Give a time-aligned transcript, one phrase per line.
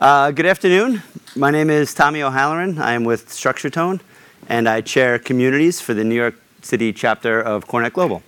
[0.00, 1.02] Uh, good afternoon.
[1.36, 2.78] My name is Tommy O'Halloran.
[2.78, 4.00] I am with Structure Tone,
[4.48, 8.22] and I chair communities for the New York City chapter of CoreNet Global.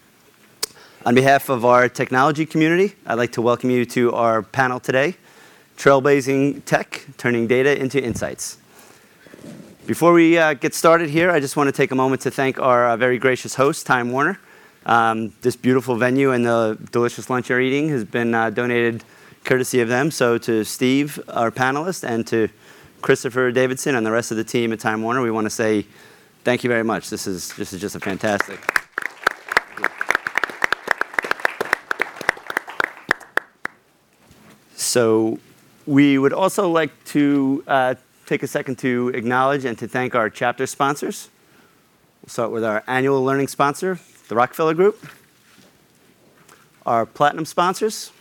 [1.06, 5.16] On behalf of our technology community, I'd like to welcome you to our panel today,
[5.78, 8.58] Trailblazing Tech: Turning Data into Insights.
[9.86, 12.58] Before we uh, get started here, I just want to take a moment to thank
[12.58, 14.38] our uh, very gracious host, Time Warner.
[14.84, 19.04] Um, this beautiful venue and the delicious lunch you're eating has been donated
[19.44, 20.10] courtesy of them.
[20.10, 22.48] So to Steve, our panelist, and to
[23.00, 25.86] Christopher Davidson and the rest of the team at Time Warner, we want to say
[26.44, 27.10] thank you very much.
[27.10, 28.60] This is this is just a fantastic.
[34.76, 35.38] So
[35.86, 37.94] we would also like to uh,
[38.26, 41.30] take a second to acknowledge and to thank our chapter sponsors.
[42.22, 43.98] We'll start with our annual learning sponsor,
[44.28, 45.04] the Rockefeller Group,
[46.86, 48.12] our platinum sponsors,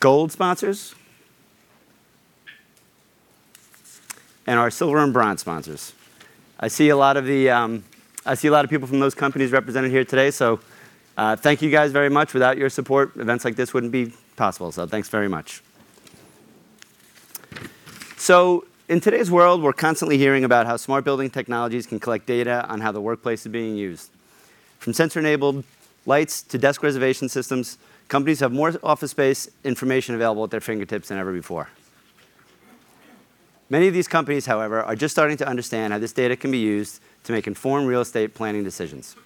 [0.00, 0.94] gold sponsors,
[4.46, 5.92] and our silver and bronze sponsors.
[6.60, 7.84] I see a lot of the um,
[8.24, 10.30] I see a lot of people from those companies represented here today.
[10.30, 10.60] So
[11.16, 12.34] thank you guys very much.
[12.34, 14.72] Without your support, events like this wouldn't be possible.
[14.72, 15.62] So thanks very much.
[18.16, 22.66] So in today's world, we're constantly hearing about how smart building technologies can collect data
[22.68, 24.10] on how the workplace is being used.
[24.78, 25.64] From sensor-enabled
[26.06, 27.78] lights to desk reservation systems,
[28.08, 31.68] companies have more office space information available at their fingertips than ever before.
[33.68, 36.58] Many of these companies, however, are just starting to understand how this data can be
[36.58, 39.16] used to make informed real estate planning decisions.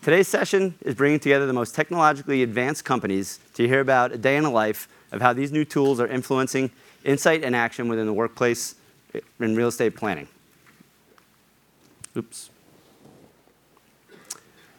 [0.00, 4.36] Today's session is bringing together the most technologically advanced companies to hear about a day
[4.36, 6.70] in the life of how these new tools are influencing
[7.04, 8.74] insight and action within the workplace
[9.40, 10.28] in real estate planning.
[12.16, 12.50] Oops.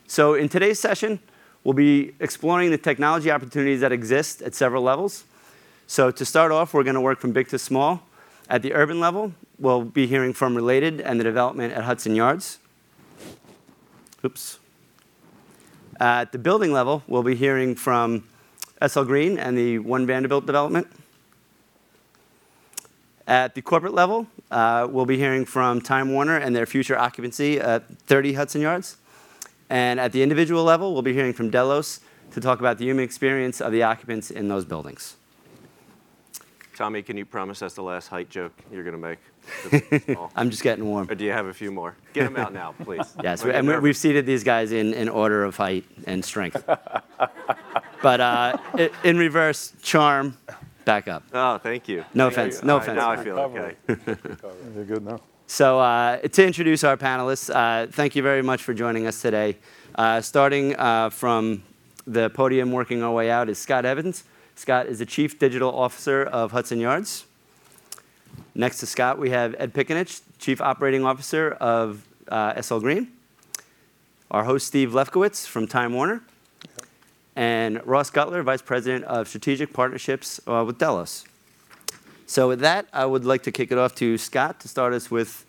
[0.08, 1.20] So in today's session,
[1.66, 5.26] we'll be exploring the technology opportunities that exist at several levels.
[5.88, 8.04] So to start off, we're going to work from big to small.
[8.48, 12.59] At the urban level, we'll be hearing from Related and the development at Hudson Yards.
[14.24, 14.59] Oops.
[16.00, 18.24] At the building level, we'll be hearing from
[18.86, 20.88] SL Green and the One Vanderbilt development.
[23.28, 27.59] At the corporate level, uh, we'll be hearing from Time Warner and their future occupancy
[27.59, 28.98] at 30 Hudson Yards.
[29.70, 33.03] And at the individual level, we'll be hearing from Delos to talk about the human
[33.03, 35.18] experience of the occupants in those buildings.
[36.76, 39.20] Tommy, can you promise us the last height joke you're going to make?
[40.36, 41.09] I'm just getting warm.
[41.09, 41.96] Or do you have a few more?
[42.12, 43.16] Get them out now, please.
[43.24, 43.46] Yes.
[43.46, 46.64] And we've seated these guys in order of height and strength.
[48.02, 48.58] But uh,
[49.04, 50.38] in reverse, charm,
[50.84, 51.24] back up.
[51.34, 52.06] Oh, thank you.
[52.14, 52.62] No offense.
[52.62, 52.98] No offense.
[52.98, 53.75] Now I feel OK.
[54.75, 55.22] You're good now.
[55.47, 59.57] So uh, to introduce our panelists, uh, thank you very much for joining us today.
[59.94, 60.73] Uh, starting
[61.11, 61.61] from
[62.07, 64.23] the podium, working our way out, is Scott Evans.
[64.56, 67.25] Scott is the Chief Digital Officer of Hudson Yards.
[68.56, 72.03] Next to Scott, we have Ed Piccinich, Chief Operating Officer of
[72.59, 73.12] SL Green.
[74.31, 76.23] Our host, Steve Lefkowitz from Time Warner.
[77.35, 81.25] And Ross Gutler, Vice President of Strategic Partnerships with Delos.
[82.28, 85.12] So with that, I would like to kick it off to Scott to start us
[85.12, 85.46] with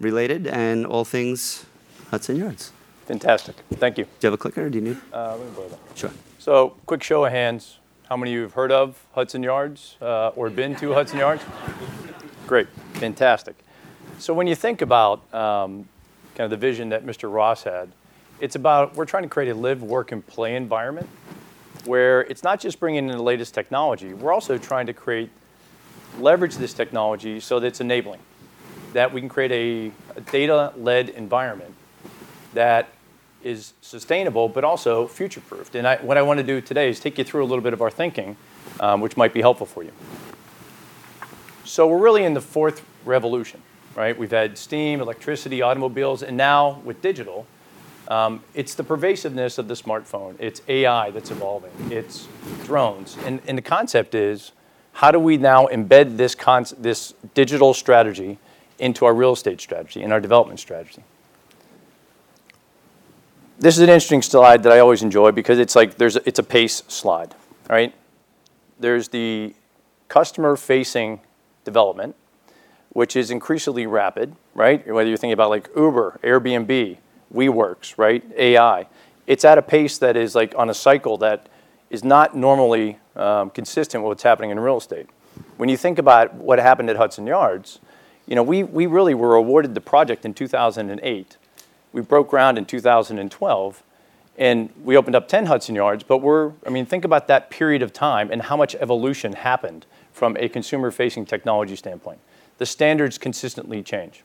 [0.00, 1.66] Related and all things
[2.10, 2.72] Hudson Yards.
[3.06, 3.56] Fantastic.
[3.74, 4.04] Thank you.
[4.04, 4.66] Do you have a clicker?
[4.66, 4.96] Or do you need?
[5.12, 5.78] Uh, let me borrow that.
[5.94, 6.10] Sure.
[6.38, 7.78] So quick show of hands.
[8.08, 11.42] How many of you have heard of Hudson Yards uh, or been to Hudson Yards?
[12.46, 12.68] Great.
[12.94, 13.56] Fantastic.
[14.18, 15.88] So when you think about um,
[16.34, 17.32] kind of the vision that Mr.
[17.32, 17.90] Ross had,
[18.40, 21.08] it's about we're trying to create a live, work, and play environment
[21.84, 24.12] where it's not just bringing in the latest technology.
[24.12, 24.92] We're also trying to
[26.18, 28.20] leverage this technology so that it's enabling,
[28.92, 31.74] that we can create a data-led environment
[32.54, 32.88] that
[33.42, 35.74] is sustainable, but also future-proofed.
[35.74, 37.80] And what I want to do today is take you through a little bit of
[37.80, 38.36] our thinking,
[38.80, 39.92] um, which might be helpful for you.
[41.64, 43.62] So we're really in the fourth revolution.
[43.96, 44.16] Right?
[44.16, 47.48] We've had steam, electricity, automobiles, and now with digital,
[48.06, 50.36] um, it's the pervasiveness of the smartphone.
[50.38, 51.72] It's AI that's evolving.
[51.90, 52.28] It's
[52.64, 53.16] drones.
[53.26, 54.52] And the concept is,
[54.92, 56.34] how do we now embed this
[56.78, 58.38] this digital strategy
[58.78, 61.02] into our real estate strategy and our development strategy?
[63.58, 66.38] This is an interesting slide that I always enjoy because it's like there's a it's
[66.38, 67.34] a pace slide.
[67.68, 67.94] Right?
[68.78, 69.54] There's the
[70.08, 71.20] customer-facing
[71.64, 72.16] development,
[72.90, 74.86] which is increasingly rapid, right?
[74.86, 76.98] whether you're thinking about like Uber, Airbnb,
[77.32, 78.24] WeWorks, right?
[78.36, 78.86] AI.
[79.26, 81.46] It's at a pace that is like on a cycle that
[81.90, 85.06] is not normally um, consistent with what's happening in real estate.
[85.56, 87.80] When you think about what happened at Hudson Yards,
[88.26, 91.36] you know, we, we really were awarded the project in 2008.
[91.92, 93.82] We broke ground in 2012.
[94.38, 97.82] And we opened up 10 Hudson Yards, but we're, I mean, think about that period
[97.82, 102.20] of time and how much evolution happened from a consumer-facing technology standpoint.
[102.56, 104.22] The standards consistently change.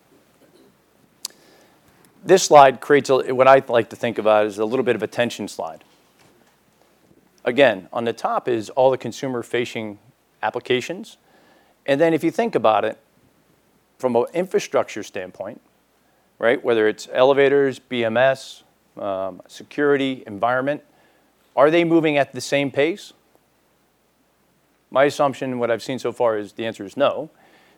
[2.23, 5.03] This slide creates a, what I like to think about as a little bit of
[5.03, 5.83] a tension slide.
[7.45, 9.99] Again, on the top is all the consumer-facing
[10.41, 11.17] applications.
[11.85, 12.97] And then if you think about it,
[13.99, 15.61] from an infrastructure standpoint,
[16.39, 18.63] right, whether it's elevators, BMS,
[18.97, 20.83] um, security, environment,
[21.55, 23.13] are they moving at the same pace?
[24.89, 27.29] My assumption, what I've seen so far, is the answer is no.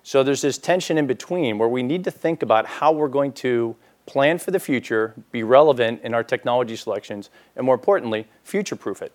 [0.01, 3.33] So there's this tension in between where we need to think about how we're going
[3.33, 3.75] to
[4.05, 9.11] plan for the future, be relevant in our technology selections, and more importantly, future-proof it.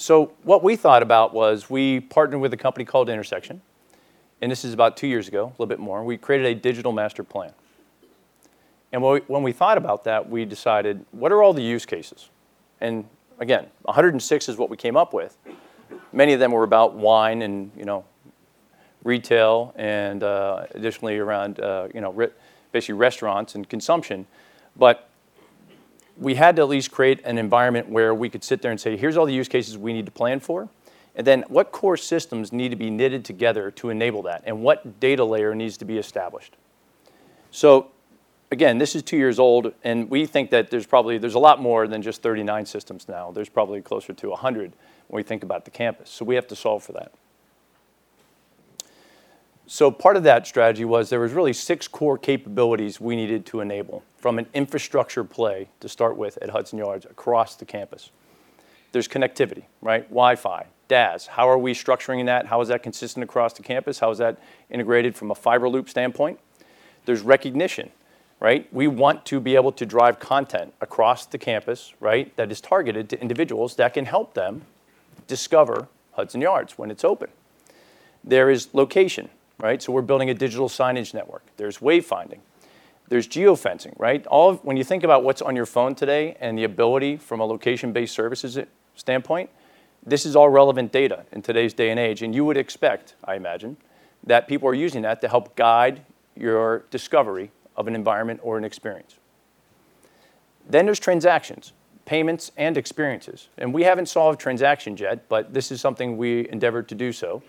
[0.00, 3.60] So what we thought about was we partnered with a company called Intersection,
[4.40, 6.02] and this is about two years ago, a little bit more.
[6.02, 7.52] We created a digital master plan.
[8.92, 12.30] And when we, thought about that, we decided, what are all the use cases?
[12.80, 13.04] And
[13.40, 15.36] again, 106 is what we came up with.
[16.14, 18.06] Many of them were about wine and, you know,
[19.04, 22.32] retail and uh, additionally around, uh, you know, re-
[22.72, 24.26] basically restaurants and consumption.
[24.76, 25.09] But
[26.16, 28.96] we had to at least create an environment where we could sit there and say,
[28.96, 30.68] here's all the use cases we need to plan for.
[31.16, 34.42] And then what core systems need to be knitted together to enable that?
[34.46, 36.56] And what data layer needs to be established?
[37.50, 37.90] So
[38.50, 41.60] again, this is two years old, and we think that there's probably there's a lot
[41.60, 43.30] more than just 39 systems now.
[43.30, 44.72] There's probably closer to 100
[45.08, 46.10] when we think about the campus.
[46.10, 47.12] So we have to solve for that.
[49.72, 53.60] So part of that strategy was there was really six core capabilities we needed to
[53.60, 58.10] enable from an infrastructure play to start with at Hudson Yards across the campus.
[58.90, 60.08] There's connectivity, right?
[60.08, 61.28] Wi-Fi, DAS.
[61.28, 62.46] How are we structuring that?
[62.46, 64.00] How is that consistent across the campus?
[64.00, 64.40] How is that
[64.70, 66.40] integrated from a fiber loop standpoint?
[67.04, 67.92] There's recognition
[68.40, 68.66] right?
[68.72, 73.10] We want to be able to drive content across the campus, right, that is targeted
[73.10, 74.62] to individuals that can help them
[75.26, 77.28] discover Hudson Yards when it's open.
[78.24, 79.28] There is location,
[79.60, 79.82] right?
[79.82, 81.42] So we're building a digital signage network.
[81.56, 82.40] There's wayfinding.
[83.08, 84.26] There's geofencing, right?
[84.26, 87.40] All of, when you think about what's on your phone today and the ability from
[87.40, 88.58] a location-based services
[88.94, 89.50] standpoint,
[90.04, 93.34] this is all relevant data in today's day and age, and you would expect, I
[93.34, 93.76] imagine,
[94.24, 96.02] that people are using that to help guide
[96.36, 99.16] your discovery of an environment or an experience.
[100.68, 101.72] Then there's transactions,
[102.04, 103.48] payments and experiences.
[103.58, 107.42] And we haven't solved transactions yet, but this is something we endeavored to do so.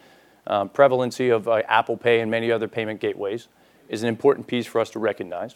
[0.47, 3.47] Um, prevalency of uh, Apple Pay and many other payment gateways
[3.89, 5.55] is an important piece for us to recognize.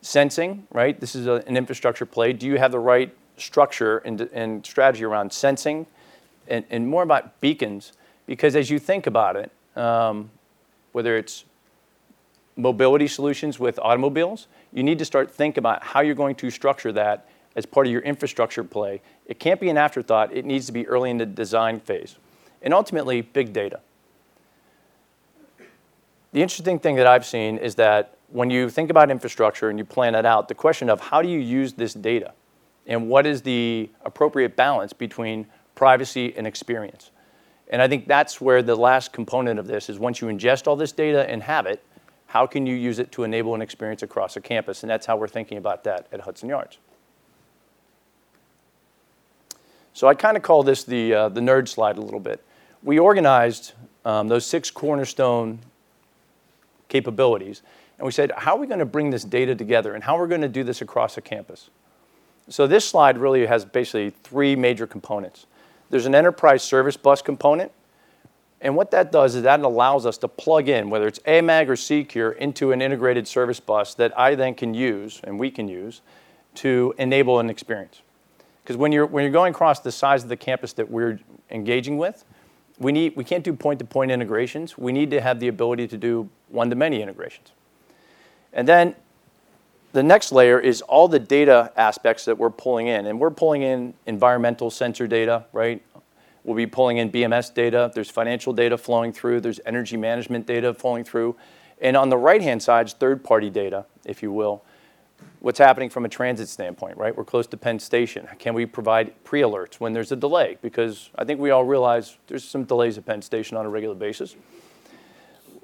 [0.00, 0.98] Sensing, right?
[0.98, 2.32] This is a, an infrastructure play.
[2.32, 5.86] Do you have the right structure and, and strategy around sensing
[6.48, 7.92] and, and, more about beacons?
[8.26, 10.30] Because as you think about it, um,
[10.92, 11.44] whether it's
[12.56, 16.92] mobility solutions with automobiles, you need to start think about how you're going to structure
[16.92, 19.02] that as part of your infrastructure play.
[19.26, 20.32] It can't be an afterthought.
[20.32, 22.16] It needs to be early in the design phase.
[22.62, 23.80] And ultimately, big data.
[26.32, 29.84] The interesting thing that I've seen is that when you think about infrastructure and you
[29.84, 32.32] plan it out, the question of how do you use this data
[32.86, 37.10] and what is the appropriate balance between privacy and experience.
[37.68, 40.76] And I think that's where the last component of this is once you ingest all
[40.76, 41.82] this data and have it,
[42.26, 44.82] how can you use it to enable an experience across a campus?
[44.82, 46.78] And that's how we're thinking about that at Hudson Yards.
[49.94, 52.44] So I kind of call this the, uh, the nerd slide a little bit.
[52.82, 53.72] We organized
[54.04, 55.58] um, those six cornerstone
[56.90, 57.62] capabilities,
[57.98, 60.24] and we said, how are we going to bring this data together, and how are
[60.24, 61.70] we going to do this across a campus?
[62.48, 65.46] So this slide really has basically three major components.
[65.88, 67.72] There's an enterprise service bus component,
[68.60, 71.76] and what that does is that allows us to plug in, whether it's AMAG or
[71.76, 76.02] Secure, into an integrated service bus that I then can use, and we can use,
[76.56, 78.02] to enable an experience.
[78.62, 81.20] Because when you're, when you're going across the size of the campus that we're
[81.50, 82.24] engaging with,
[82.80, 84.76] we, need, we can't do point-to-point integrations.
[84.76, 87.52] We need to have the ability to do one-to-many integrations.
[88.52, 88.96] And then
[89.92, 93.06] the next layer is all the data aspects that we're pulling in.
[93.06, 95.82] And we're pulling in environmental sensor data, right?
[96.42, 97.90] We'll be pulling in BMS data.
[97.94, 99.42] There's financial data flowing through.
[99.42, 101.36] There's energy management data flowing through.
[101.82, 104.64] And on the right-hand side is third-party data, if you will.
[105.40, 107.16] What's happening from a transit standpoint, right?
[107.16, 108.28] We're close to Penn Station.
[108.38, 110.58] Can we provide pre-alerts when there's a delay?
[110.60, 113.94] Because I think we all realize there's some delays at Penn Station on a regular
[113.94, 114.36] basis.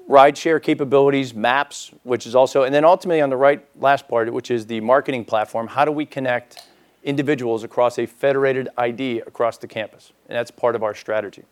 [0.09, 4.49] Rideshare capabilities, maps, which is also, and then ultimately on the right last part, which
[4.49, 6.67] is the marketing platform, how do we connect
[7.07, 10.11] individuals across a federated ID across the campus.
[10.27, 11.43] And that's part of our strategy.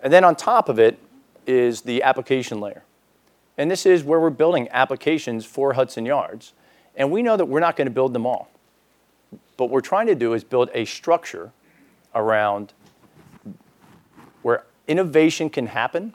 [0.00, 0.98] And then on top of it
[1.46, 2.84] is the application layer.
[3.56, 6.52] And this is where we're building applications for Hudson Yards.
[6.98, 8.50] And we know that we're not going to build them all.
[9.56, 11.52] But what we're trying to do is build a structure
[12.14, 12.72] around
[14.42, 16.14] where innovation can happen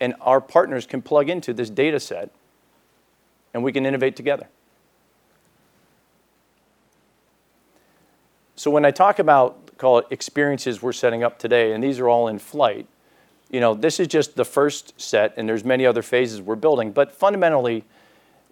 [0.00, 2.30] and our partners can plug into this data set
[3.54, 4.48] and we can innovate together.
[8.56, 12.08] So when I talk about, call it experiences we're setting up today, and these are
[12.08, 12.86] all in flight,
[13.50, 16.90] you know, this is just the first set, and there's many other phases we're building.
[16.90, 17.84] But fundamentally,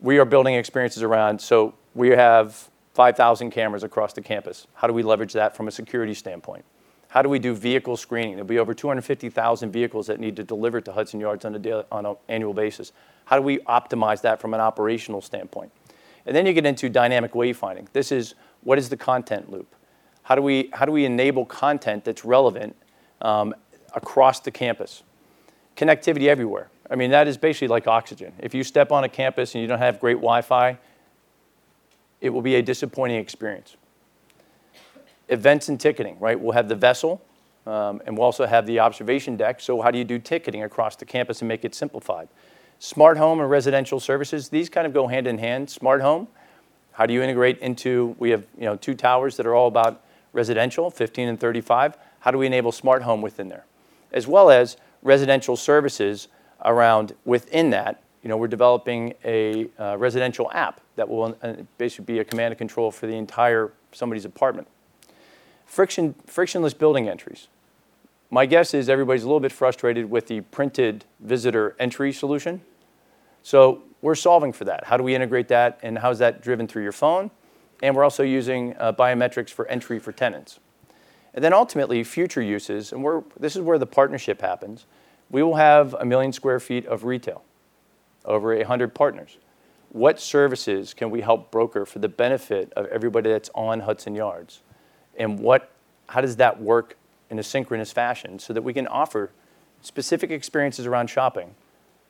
[0.02, 4.66] we are building experiences around, so we have 5,000 cameras across the campus.
[4.74, 6.64] How do we leverage that from a security standpoint?
[7.08, 8.32] How do we do vehicle screening?
[8.32, 12.52] There'll be over 250,000 vehicles that need to deliver to Hudson Yards on an annual
[12.52, 12.92] basis.
[13.26, 15.70] How do we optimize that from an operational standpoint?
[16.26, 17.86] And then you get into dynamic wayfinding.
[17.92, 19.74] This is what is the content loop?
[20.22, 22.74] How do we enable content that's relevant
[23.20, 23.54] um,
[23.94, 25.02] across the campus?
[25.76, 26.70] Connectivity everywhere.
[26.92, 28.34] I mean, that is basically like oxygen.
[28.38, 30.76] If you step on a campus and you don't have great Wi-Fi,
[32.20, 33.76] it will be a disappointing experience.
[35.30, 36.38] Events and ticketing, right?
[36.38, 37.22] We'll have the vessel,
[37.66, 39.62] um, and we'll also have the observation deck.
[39.62, 42.28] So how do you do ticketing across the campus and make it simplified?
[42.78, 45.70] Smart home and residential services, these kind of go hand in hand.
[45.70, 46.28] Smart home,
[46.92, 50.04] how do you integrate into we have you know, two towers that are all about
[50.34, 51.96] residential, 15 and 35.
[52.20, 53.64] How do we enable smart home within there?
[54.12, 56.28] As well as residential services
[56.64, 58.02] around within that.
[58.22, 62.52] you know, We're developing a uh, residential app that will uh, basically be a command
[62.52, 64.68] and control for the entire somebody's apartment.
[65.66, 67.48] Friction, Frictionless building entries.
[68.30, 72.62] My guess is everybody's a little bit frustrated with the printed visitor entry solution.
[73.42, 74.84] So we're solving for that.
[74.84, 77.30] How do we integrate that, and how is that driven through your phone?
[77.82, 80.60] And we're also using uh, biometrics for entry for tenants.
[81.34, 84.86] And then ultimately, future uses, and this is where the partnership happens.
[85.32, 87.42] We will have a million square feet of retail,
[88.24, 89.38] over 100 partners.
[89.88, 94.60] What services can we help broker for the benefit of everybody that's on Hudson Yards?
[95.18, 95.70] And what,
[96.08, 96.96] how does that work
[97.30, 99.30] in a synchronous fashion so that we can offer
[99.80, 101.54] specific experiences around shopping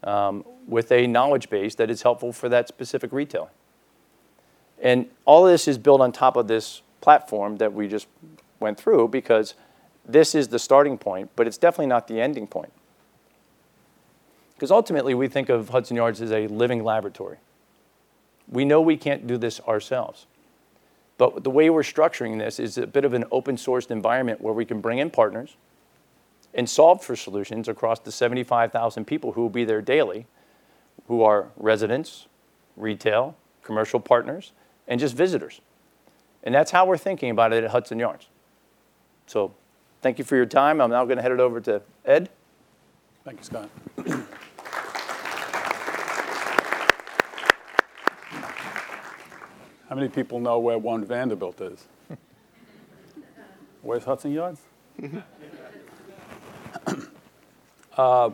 [0.02, 3.50] um, with a knowledge base that is helpful for that specific retailer?
[4.80, 8.08] And all of this is built on top of this platform that we just
[8.58, 9.54] went through because
[10.04, 12.72] this is the starting point, but it's definitely not the ending point.
[14.62, 17.38] Because ultimately, we think of Hudson Yards as a living laboratory.
[18.49, 20.26] We know we can't do this ourselves.
[21.19, 24.64] But the way we're structuring this is a bit of an open-sourced environment where we
[24.64, 25.57] can bring in partners
[26.54, 30.26] and solve for solutions across the 75,000 people who will be there daily,
[31.09, 32.28] who are residents,
[32.76, 34.52] retail, commercial partners,
[34.87, 35.61] and just visitors.
[36.45, 38.28] And that's how we're thinking about it at Hudson Yards.
[39.26, 39.54] So
[40.02, 40.81] thank you for your time.
[40.81, 42.28] I'm now going to head it over to Ed.
[43.25, 43.69] Thank you, Scott.
[49.92, 51.87] How many people know where One Vanderbilt is?
[53.82, 54.62] Where's Hudson Yards?
[57.99, 58.30] Uh,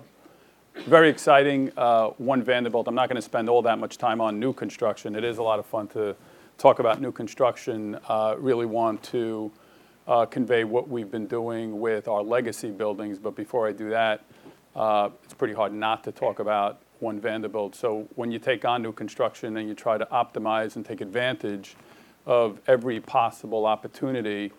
[0.86, 1.72] very exciting.
[1.76, 2.86] Uh, One Vanderbilt.
[2.86, 5.16] I'm not going to spend all that much time on new construction.
[5.16, 6.14] It is a lot of fun to
[6.58, 7.98] talk about new construction.
[8.08, 9.50] Uh, really want to
[10.30, 13.18] convey what we've been doing with our legacy buildings.
[13.18, 14.22] But before I do that,
[14.76, 17.74] it's pretty hard not to talk about One Vanderbilt.
[17.74, 21.76] So when you take on new construction and you try to optimize and take advantage
[22.26, 24.52] of every possible opportunity,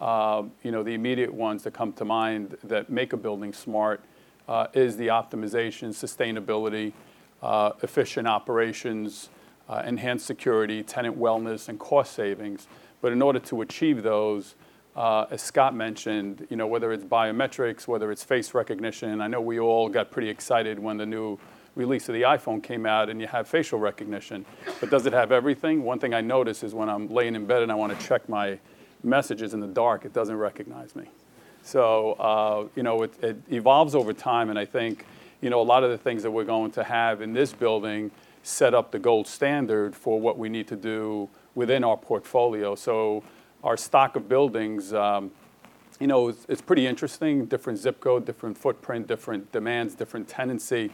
[0.00, 4.02] uh, you know, the immediate ones that come to mind that make a building smart
[4.48, 6.92] uh, is the optimization, sustainability,
[7.42, 9.28] uh, efficient operations,
[9.68, 12.66] uh, enhanced security, tenant wellness, and cost savings.
[13.00, 14.54] But in order to achieve those,
[14.96, 19.60] as Scott mentioned, you know, whether it's biometrics, whether it's face recognition, I know we
[19.60, 21.38] all got pretty excited when the new
[21.74, 24.44] release of the iPhone came out and you have facial recognition.
[24.80, 25.82] But does it have everything?
[25.82, 28.28] One thing I notice is when I'm laying in bed and I want to check
[28.28, 28.58] my
[29.02, 31.04] messages in the dark, it doesn't recognize me.
[31.62, 34.50] So uh, you know, it evolves over time.
[34.50, 35.06] And I think
[35.40, 38.10] you know, a lot of the things that we're going to have in this building
[38.42, 42.74] set up the gold standard for what we need to do within our portfolio.
[42.74, 43.22] So
[43.62, 45.30] our stock of buildings, um,
[46.00, 47.46] you know, it's, it's pretty interesting.
[47.46, 50.90] Different zip code, different footprint, different demands, different tenancy.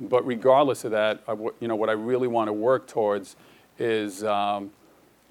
[0.00, 1.22] But regardless of that,
[1.60, 3.36] you know what I really want to work towards
[3.78, 4.70] is um,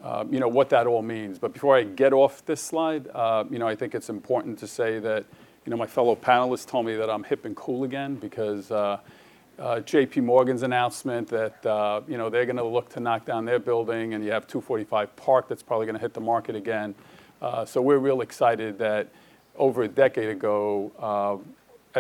[0.04, 1.40] uh, you know, what that all means.
[1.40, 4.68] But before I get off this slide, uh, you know, I think it's important to
[4.68, 5.26] say that
[5.66, 9.00] you know, my fellow panelists told me that I'm hip and cool again because uh,
[9.86, 10.22] J.P.
[10.22, 14.24] Morgan's announcement that you know, they're going to look to knock down their building, and
[14.24, 16.94] you have 245 Park that's probably going to hit the market again.
[17.66, 19.10] So we're real excited that
[19.58, 21.42] over a decade ago,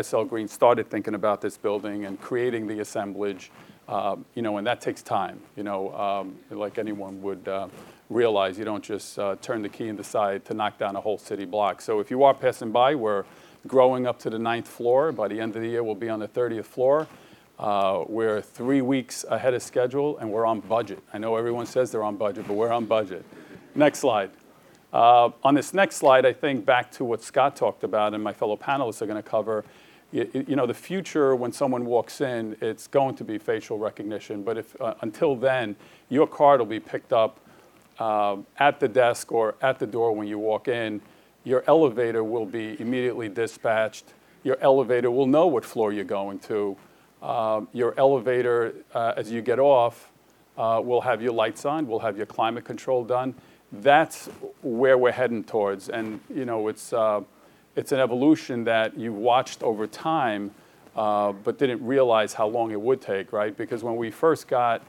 [0.01, 3.51] SL Green started thinking about this building and creating the assemblage.
[3.87, 5.39] Um, you know, and that takes time.
[5.55, 7.69] You know, um, like anyone would uh,
[8.09, 11.17] realize, you don't just uh, turn the key and decide to knock down a whole
[11.17, 11.81] city block.
[11.81, 13.23] So if you are passing by, we're
[13.65, 15.11] growing up to the ninth floor.
[15.11, 17.07] By the end of the year, we'll be on the 30th floor.
[17.59, 21.01] Uh, we're three weeks ahead of schedule, and we're on budget.
[21.13, 23.25] I know everyone says they're on budget, but we're on budget.
[23.73, 24.31] Next slide.
[24.93, 28.33] Uh, on this next slide, I think back to what Scott talked about, and my
[28.33, 29.65] fellow panelists are going to cover
[30.11, 34.43] you, you know, the future when someone walks in, it's going to be facial recognition.
[34.43, 35.75] But if uh, until then,
[36.09, 37.39] your card will be picked up
[37.99, 41.01] uh, at the desk or at the door when you walk in.
[41.43, 44.13] Your elevator will be immediately dispatched.
[44.43, 46.77] Your elevator will know what floor you're going to.
[47.21, 50.11] Uh, your elevator, uh, as you get off,
[50.57, 51.87] uh, will have your lights on.
[51.87, 53.33] Will have your climate control done.
[53.71, 54.27] That's
[54.61, 55.89] where we're heading towards.
[55.89, 57.21] And you know, it's uh,
[57.77, 60.49] it's an evolution that you've watched over time,
[60.95, 63.55] uh, but didn't realize how long it would take, right?
[63.55, 64.81] Because when we first got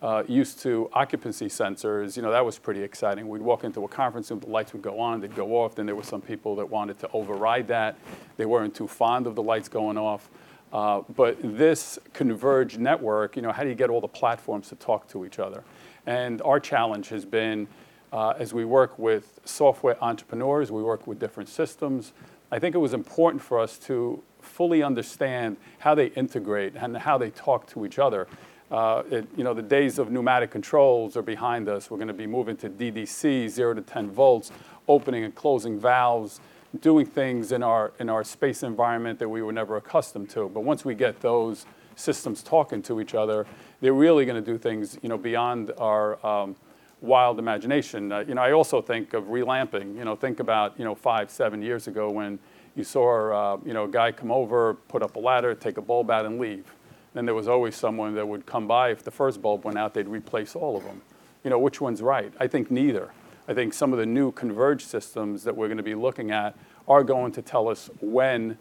[0.00, 3.28] uh, used to occupancy sensors, you know, that was pretty exciting.
[3.28, 5.74] We'd walk into a conference room, the lights would go on, they'd go off.
[5.74, 7.98] Then there were some people that wanted to override that.
[8.36, 10.30] They weren't too fond of the lights going off.
[10.72, 14.76] Uh, but this converged network, you know, how do you get all the platforms to
[14.76, 15.64] talk to each other?
[16.06, 17.66] And our challenge has been,
[18.12, 22.12] uh, as we work with software entrepreneurs, we work with different systems,
[22.50, 27.18] I think it was important for us to fully understand how they integrate and how
[27.18, 28.28] they talk to each other.
[28.70, 31.90] Uh, it, you know, the days of pneumatic controls are behind us.
[31.90, 34.50] We're going to be moving to DDC, 0 to 10 volts,
[34.88, 36.40] opening and closing valves,
[36.80, 40.48] doing things in our, in our space environment that we were never accustomed to.
[40.48, 43.46] But once we get those systems talking to each other,
[43.80, 46.56] they're really going to do things you know, beyond our um,
[47.00, 48.10] wild imagination.
[48.10, 49.96] Uh, you know, I also think of relamping.
[49.96, 52.38] You know, think about you know five, seven years ago when
[52.74, 55.82] you saw uh, you know a guy come over, put up a ladder, take a
[55.82, 56.72] bulb out, and leave.
[57.14, 58.90] Then there was always someone that would come by.
[58.90, 61.00] If the first bulb went out, they'd replace all of them.
[61.44, 62.32] You know, which one's right?
[62.38, 63.10] I think neither.
[63.48, 66.56] I think some of the new converged systems that we're going to be looking at
[66.88, 68.58] are going to tell us when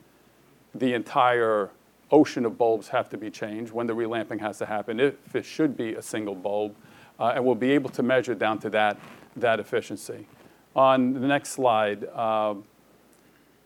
[0.73, 1.71] the entire
[2.11, 5.43] ocean of bulbs have to be changed, when the relamping has to happen, if it
[5.43, 6.75] should be a single bulb,
[7.19, 8.97] uh, and we'll be able to measure down to that,
[9.35, 10.27] that efficiency.
[10.75, 12.55] On the next slide, uh,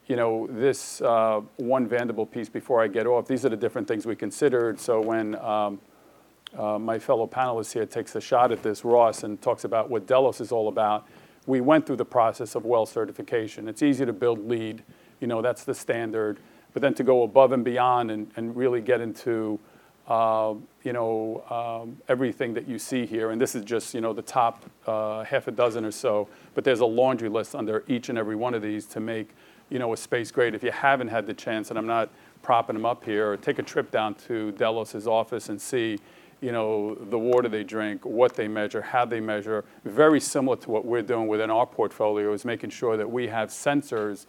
[0.07, 3.87] you know, this uh, one Vanderbilt piece before I get off, these are the different
[3.87, 4.79] things we considered.
[4.79, 5.79] So when um,
[6.57, 10.07] uh, my fellow panelist here takes a shot at this, Ross, and talks about what
[10.07, 11.07] Delos is all about,
[11.45, 13.67] we went through the process of WELL certification.
[13.67, 14.83] It's easy to build LEED,
[15.19, 16.39] you know, that's the standard.
[16.73, 19.59] But then to go above and beyond and, and really get into
[20.09, 24.23] you know, um, everything that you see here, and this is just, you know, the
[24.23, 28.17] top uh, half a dozen or so, but there's a laundry list under each and
[28.17, 29.29] every one of these to make,
[29.69, 30.55] you know, a space great.
[30.55, 32.09] If you haven't had the chance, and I'm not
[32.41, 35.99] propping them up here, take a trip down to Delos's office and see,
[36.41, 39.63] you know, the water they drink, what they measure, how they measure.
[39.85, 43.49] Very similar to what we're doing within our portfolio is making sure that we have
[43.49, 44.25] sensors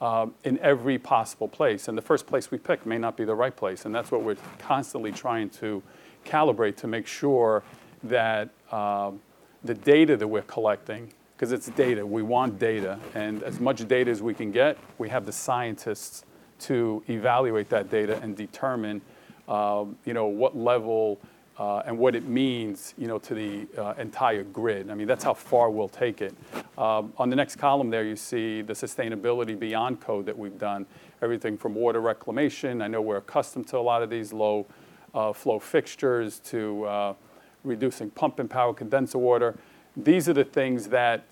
[0.00, 1.88] um, in every possible place.
[1.88, 3.84] And the first place we pick may not be the right place.
[3.84, 5.82] And that's what we're constantly trying to
[6.24, 7.62] calibrate to make sure
[8.02, 9.20] that um,
[9.62, 14.10] the data that we're collecting, because it's data, we want data, and as much data
[14.10, 16.24] as we can get, we have the scientists
[16.60, 19.00] to evaluate that data and determine,
[19.48, 21.18] um, you know, what level
[21.60, 24.88] uh, and what it means, you know, to the uh, entire grid.
[24.88, 26.34] I mean, that's how far we'll take it.
[26.78, 30.86] Um, on the next column there, you see the sustainability beyond code that we've done.
[31.20, 32.80] Everything from water reclamation.
[32.80, 34.66] I know we're accustomed to a lot of these low
[35.12, 37.14] uh, flow fixtures to uh,
[37.62, 39.54] reducing pump and power condenser water.
[39.94, 41.24] These are the things that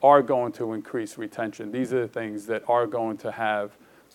[0.00, 1.72] are going to increase retention.
[1.72, 3.72] These are the things that are going to have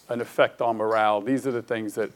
[0.07, 1.19] an effect on morale.
[1.19, 2.11] These are the things that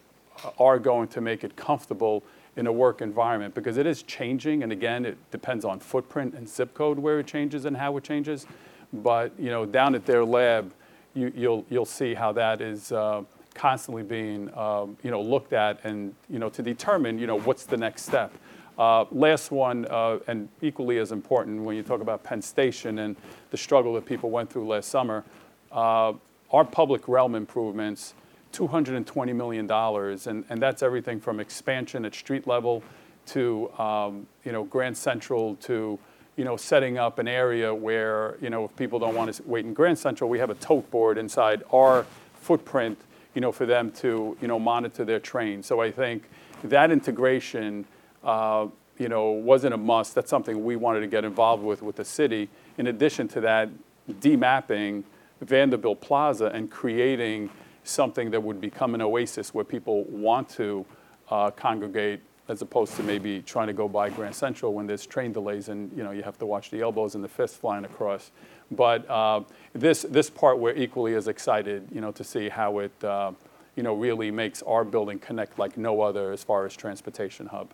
[0.58, 2.24] are going to make it comfortable
[2.58, 4.64] in a work environment because it is changing.
[4.64, 8.04] And again, it depends on footprint and zip code where it changes and how it
[8.04, 8.46] changes.
[8.94, 10.74] But you know, down at their lab,
[11.14, 15.54] you, will you'll, you'll see how that is uh, constantly being um, you know looked
[15.54, 18.34] at and you know to determine you know what's the next step.
[18.78, 23.16] Uh, last one, uh, and equally as important when you talk about Penn Station and
[23.52, 25.24] the struggle that people went through last summer,
[25.72, 26.12] uh,
[26.52, 28.14] our public realm improvements
[28.56, 32.84] $220 million, and, and that's everything from expansion at street level
[33.28, 36.00] to um, you know Grand Central to
[36.36, 39.66] you know setting up an area where you know if people don't want to wait
[39.66, 43.00] in Grand Central, we have a tote board inside our footprint,
[43.34, 45.64] you know, for them to you know monitor their train.
[45.64, 46.30] So I think
[46.64, 47.86] that integration.
[48.24, 50.16] Uh, you know, wasn't a must.
[50.16, 52.48] That's something we wanted to get involved with with the city.
[52.78, 53.70] In addition to that,
[54.10, 55.04] demapping
[55.42, 57.50] Vanderbilt Plaza and creating
[57.86, 60.86] something that would become an oasis where people want to
[61.30, 65.32] uh, congregate as opposed to maybe trying to go by Grand Central when there's train
[65.32, 68.32] delays and you know you have to watch the elbows and the fists flying across.
[68.72, 69.42] But uh,
[69.74, 73.32] this this part we're equally as excited, you know, to see how it uh,
[73.76, 77.72] you know really makes our building connect like no other as far as transportation hub.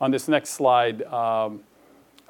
[0.00, 1.02] On this next slide.
[1.04, 1.62] Um,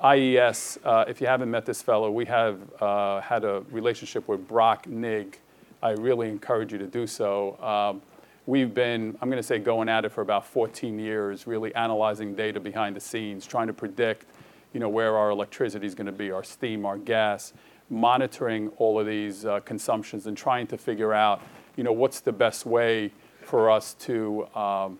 [0.03, 4.47] IES, uh, if you haven't met this fellow, we have uh, had a relationship with
[4.47, 5.39] Brock Nig.
[5.85, 7.63] I really encourage you to do so.
[7.63, 8.01] Um,
[8.47, 12.35] we've been, I'm going to say, going at it for about 14 years, really analyzing
[12.35, 14.25] data behind the scenes, trying to predict,
[14.73, 17.53] you know, where our electricity is going to be, our steam, our gas,
[17.91, 21.43] monitoring all of these uh, consumptions and trying to figure out,
[21.77, 24.99] you know, what's the best way for us to um,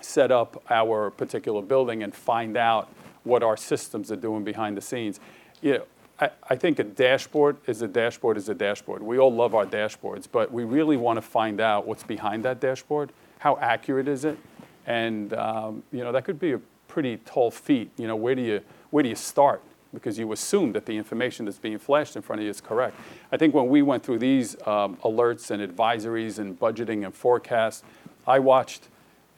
[0.00, 4.80] set up our particular building and find out what our systems are doing behind the
[4.80, 5.20] scenes.
[5.62, 5.84] Know,
[6.48, 9.02] I, think a dashboard is a dashboard is a dashboard.
[9.02, 12.60] We all love our dashboards, but we really want to find out what's behind that
[12.60, 13.12] dashboard.
[13.38, 14.38] How accurate is it?
[14.86, 17.90] And um, you know that could be a pretty tall feat.
[17.96, 19.62] You know where do you where do you start?
[19.94, 22.96] Because you assume that the information that's being flashed in front of you is correct.
[23.30, 27.82] I think when we went through these um, alerts and advisories and budgeting and forecasts,
[28.26, 28.88] I watched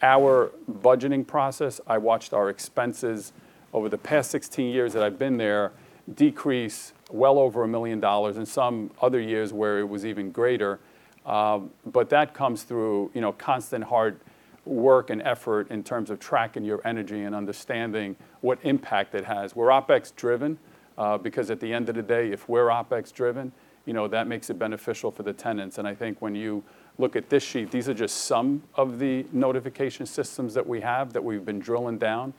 [0.01, 1.81] our budgeting process.
[1.87, 3.33] I watched our expenses
[3.73, 5.73] over the past 16 years that I've been there
[6.13, 10.81] decrease well over a million dollars, and some other years where it was even greater.
[11.25, 14.21] Um, but that comes through, you know, constant hard
[14.65, 19.55] work and effort in terms of tracking your energy and understanding what impact it has.
[19.55, 20.59] We're OpEx driven
[20.97, 23.53] uh, because at the end of the day, if we're OpEx driven,
[23.87, 25.79] you know, that makes it beneficial for the tenants.
[25.79, 26.63] And I think when you
[26.97, 31.13] look at this sheet, these are just some of the notification systems that we have
[31.13, 32.33] that we've been drilling down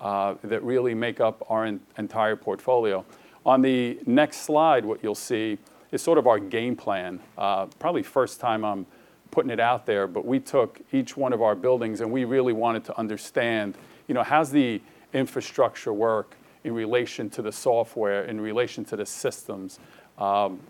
[0.00, 3.04] that really make up our en- entire portfolio.
[3.44, 5.58] On the next slide, what you'll see
[5.92, 7.20] is sort of our game plan.
[7.36, 8.86] Uh, probably first time I'm
[9.30, 12.52] putting it out there, but we took each one of our buildings and we really
[12.52, 14.80] wanted to understand, you know, how's the
[15.12, 19.78] infrastructure work in relation to the software, in relation to the systems.
[20.18, 20.60] Um,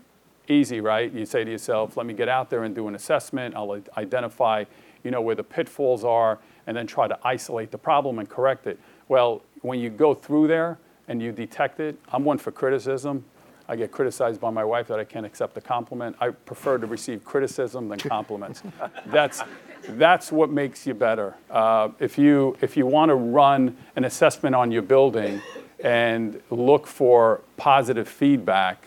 [0.47, 1.11] easy, right?
[1.11, 3.55] You say to yourself, let me get out there and do an assessment.
[3.55, 4.65] I'll identify,
[5.03, 8.67] you know, where the pitfalls are and then try to isolate the problem and correct
[8.67, 8.79] it.
[9.09, 13.25] Well, when you go through there and you detect it, I'm one for criticism.
[13.67, 16.15] I get criticized by my wife that I can't accept a compliment.
[16.19, 18.61] I prefer to receive criticism than compliments.
[19.07, 19.41] that's,
[19.89, 21.35] that's what makes you better.
[21.49, 25.41] Uh, if you, if you want to run an assessment on your building
[25.83, 28.85] and look for positive feedback,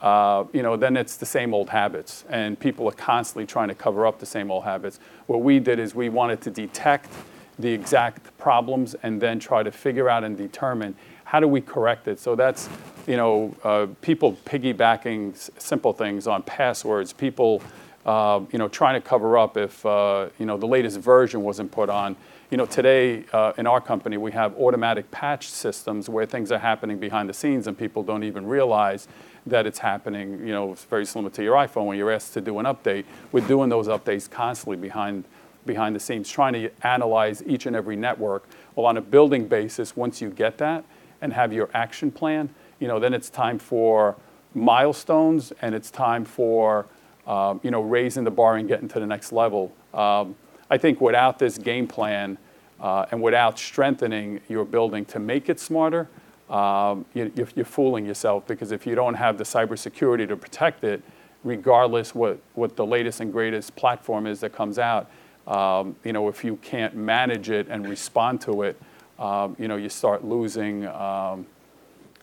[0.00, 3.74] uh, you know, then it's the same old habits, and people are constantly trying to
[3.74, 4.98] cover up the same old habits.
[5.26, 7.10] What we did is we wanted to detect
[7.60, 10.94] the exact problems and then try to figure out and determine
[11.24, 12.18] how do we correct it.
[12.18, 12.68] So that's,
[13.06, 17.62] you know, uh, people piggybacking s- simple things on passwords, people,
[18.04, 21.70] uh, you know, trying to cover up if, uh, you know, the latest version wasn't
[21.70, 22.16] put on.
[22.50, 26.58] You know, today uh, in our company, we have automatic patch systems where things are
[26.58, 29.06] happening behind the scenes and people don't even realize
[29.46, 30.44] that it's happening.
[30.44, 33.04] You know, it's very similar to your iPhone when you're asked to do an update.
[33.30, 35.24] We're doing those updates constantly behind
[35.70, 38.48] behind the scenes, trying to analyze each and every network.
[38.74, 40.84] Well, on a building basis, once you get that
[41.20, 42.48] and have your action plan,
[42.80, 44.16] you know, then it's time for
[44.52, 46.86] milestones and it's time for,
[47.24, 49.72] um, you know, raising the bar and getting to the next level.
[49.94, 50.34] Um,
[50.68, 52.36] I think without this game plan
[52.80, 56.08] uh, and without strengthening your building to make it smarter,
[56.48, 61.00] um, you, you're fooling yourself because if you don't have the cybersecurity to protect it,
[61.44, 65.10] regardless what, what the latest and greatest platform is that comes out,
[65.46, 68.80] um, you know, if you can't manage it and respond to it,
[69.18, 71.46] um, you know, you start losing, um,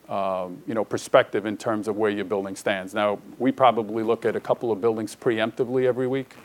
[0.09, 2.93] um, you know, perspective in terms of where your building stands.
[2.93, 6.35] Now, we probably look at a couple of buildings preemptively every week,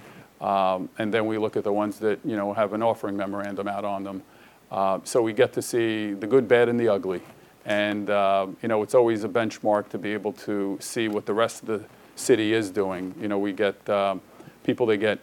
[0.41, 3.69] um, and then we look at the ones that, you know, have an offering memorandum
[3.69, 4.23] out on them.
[4.71, 7.23] Uh, so we get to see the good, bad, and the ugly.
[7.65, 11.35] And, uh, you know, it's always a benchmark to be able to see what the
[11.35, 11.85] rest of the
[12.17, 13.15] city is doing.
[13.21, 14.21] You know, we get um,
[14.65, 15.21] people that get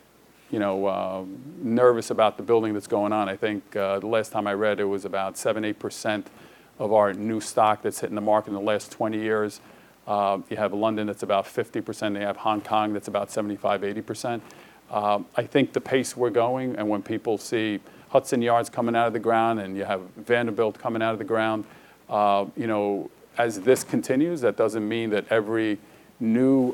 [0.51, 1.23] you know, uh,
[1.61, 3.29] nervous about the building that's going on.
[3.29, 6.25] I think uh, the last time I read it was about 7 8%
[6.79, 9.61] of our new stock that's hitting the market in the last 20 years.
[10.07, 14.41] Uh, you have London that's about 50%, they have Hong Kong that's about 75 80%.
[14.89, 19.05] Um, I think the pace we're going, and when people see Hudson Yards coming out
[19.05, 21.65] of the ground and you have Vanderbilt coming out of the ground,
[22.09, 25.77] uh, you know, as this continues, that doesn't mean that every
[26.19, 26.71] new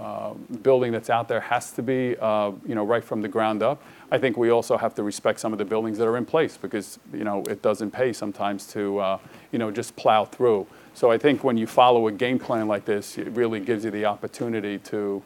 [0.00, 0.32] uh,
[0.62, 3.82] building that's out there has to be, uh, you know, right from the ground up.
[4.10, 6.56] I think we also have to respect some of the buildings that are in place
[6.56, 9.18] because, you know, it doesn't pay sometimes to, uh,
[9.52, 10.66] you know, just plow through.
[10.94, 13.90] So I think when you follow a game plan like this, it really gives you
[13.90, 15.22] the opportunity to,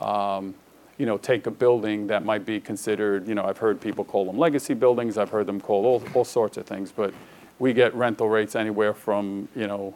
[0.00, 0.56] um,
[0.98, 4.24] you know, take a building that might be considered, you know, I've heard people call
[4.24, 7.14] them legacy buildings, I've heard them called all, all sorts of things, but
[7.60, 9.94] we get rental rates anywhere from, you know,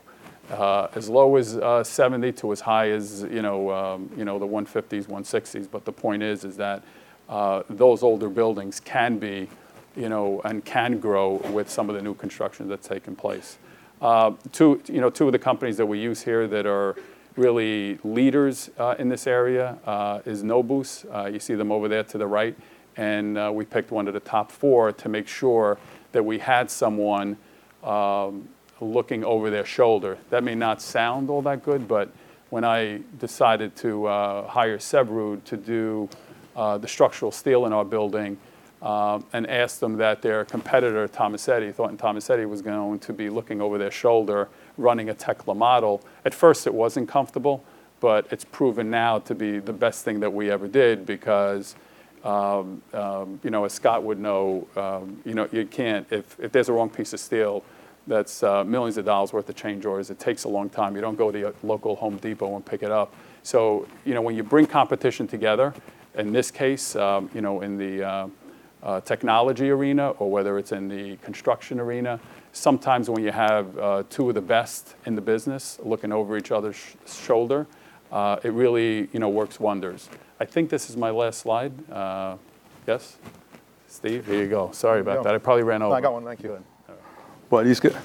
[0.50, 4.38] uh, as low as uh, 70 to as high as, you know, um, you know,
[4.38, 5.68] the 150s, 160s.
[5.70, 6.82] But the point is, is that
[7.28, 9.48] uh, those older buildings can be,
[9.96, 13.58] you know, and can grow with some of the new construction that's taken place.
[14.02, 16.96] Uh, two, you know, two of the companies that we use here that are
[17.36, 21.04] really leaders uh, in this area uh, is Nobus.
[21.30, 22.56] You see them over there to the right.
[22.96, 25.78] And we picked one of the top four to make sure
[26.12, 27.36] that we had someone
[27.84, 28.48] um,
[28.80, 30.18] looking over their shoulder.
[30.30, 32.10] That may not sound all that good, but
[32.50, 36.08] when I decided to uh, hire Severud to do
[36.56, 38.38] uh, the structural steel in our building,
[38.82, 43.60] um, and asked them that their competitor, Tomasetti, Thornton Tomasetti, was going to be looking
[43.60, 46.02] over their shoulder running a Tekla model.
[46.24, 47.62] At first, it wasn't comfortable,
[48.00, 51.74] but it's proven now to be the best thing that we ever did because,
[52.24, 56.50] um, um, you know, as Scott would know, um, you know, you can't, if, if
[56.50, 57.62] there's a wrong piece of steel,
[58.10, 60.10] that's uh, millions of dollars worth of change orders.
[60.10, 60.94] It takes a long time.
[60.96, 63.14] You don't go to your local Home Depot and pick it up.
[63.42, 65.72] So, you know, when you bring competition together,
[66.16, 68.28] in this case, um, you know, in the uh,
[68.82, 72.18] uh, technology arena or whether it's in the construction arena.
[72.52, 76.50] Sometimes when you have uh, two of the best in the business looking over each
[76.50, 77.66] other's sh- shoulder,
[78.10, 80.08] uh, it really you know works wonders.
[80.40, 81.72] I think this is my last slide.
[81.90, 82.36] Uh,
[82.88, 83.18] yes,
[83.86, 84.72] Steve, here you go.
[84.72, 85.34] Sorry about that.
[85.34, 85.94] I probably ran over.
[85.94, 86.60] I got one, thank you.
[87.50, 87.96] But he's good.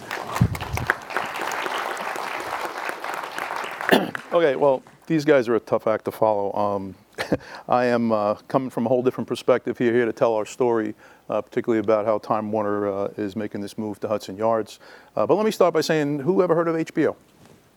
[4.33, 6.51] okay, well, these guys are a tough act to follow.
[6.53, 6.95] Um,
[7.69, 10.95] I am uh, coming from a whole different perspective here, here to tell our story,
[11.29, 14.79] uh, particularly about how Time Warner uh, is making this move to Hudson Yards.
[15.15, 17.15] Uh, but let me start by saying, who ever heard of HBO?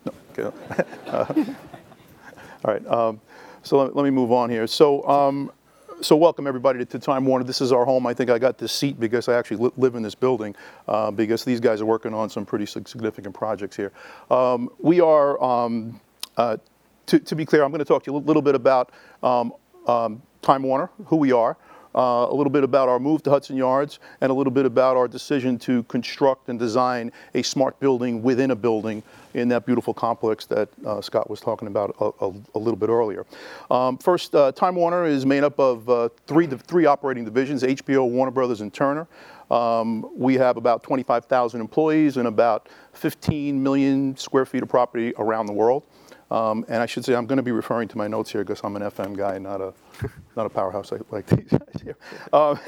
[0.07, 0.13] No.
[0.33, 0.57] Okay.
[1.07, 1.25] Uh,
[2.65, 2.87] all right.
[2.87, 3.21] Um,
[3.63, 4.67] so let, let, me move on here.
[4.67, 5.07] So.
[5.07, 5.53] Um,
[6.01, 7.45] so welcome everybody to, Time Warner.
[7.45, 8.07] This is our home.
[8.07, 10.55] I think I got this seat because I actually li- live in this building
[10.87, 13.93] uh, because these guys are working on some pretty significant projects here.
[14.31, 16.01] Um, we are um,
[16.37, 16.59] uh,
[17.07, 19.53] to, to, be clear, I'm going to talk to you a little bit about um,
[19.87, 21.57] um, Time Warner, who we are,
[21.99, 24.97] uh, a little bit about our move to Hudson Yards, and a little bit about
[24.97, 29.03] our decision to construct and design a smart building within a building
[29.35, 32.89] in that beautiful complex that uh, Scott was talking about a, a, a little bit
[32.89, 33.27] earlier.
[33.71, 38.09] Um, first, uh, Time Warner is made up of uh, three, three operating divisions, HBO,
[38.09, 39.09] Warner Brothers, and Turner.
[39.51, 45.47] Um, we have about 25,000 employees and about 15 million square feet of property around
[45.47, 45.83] the world.
[46.31, 48.61] Um, and I should say I'm going to be referring to my notes here because
[48.63, 49.73] I'm an FM guy, not a
[50.37, 51.97] not a powerhouse like, like these guys here.
[52.33, 52.61] Um,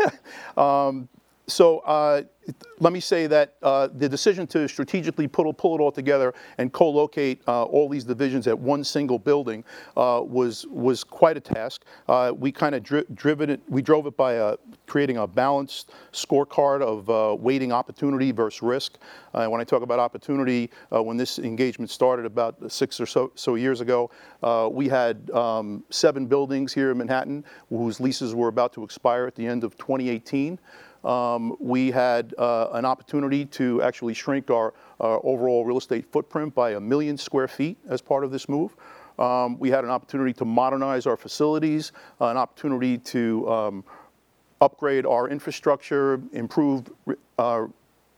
[0.63, 1.09] um,
[1.51, 2.23] so uh,
[2.79, 6.73] let me say that uh, the decision to strategically pull, pull it all together and
[6.73, 9.65] co-locate uh, all these divisions at one single building
[9.97, 11.85] uh, was was quite a task.
[12.09, 13.61] Uh, we kind of dri- driven it.
[13.69, 18.99] We drove it by uh, creating a balanced scorecard of weighting opportunity versus risk.
[19.33, 23.81] when I talk about opportunity, when this engagement started about six or so, so years
[23.81, 24.11] ago,
[24.73, 29.35] we had um, seven buildings here in Manhattan whose leases were about to expire at
[29.35, 30.59] the end of 2018.
[31.05, 36.73] Um, we had uh, an opportunity to actually shrink our, overall real estate footprint by
[36.73, 38.77] a million square feet as part of this move.
[39.19, 43.85] Um, we had an opportunity to modernize our facilities, an opportunity to um,
[44.61, 46.85] upgrade our infrastructure, improve
[47.39, 47.67] uh,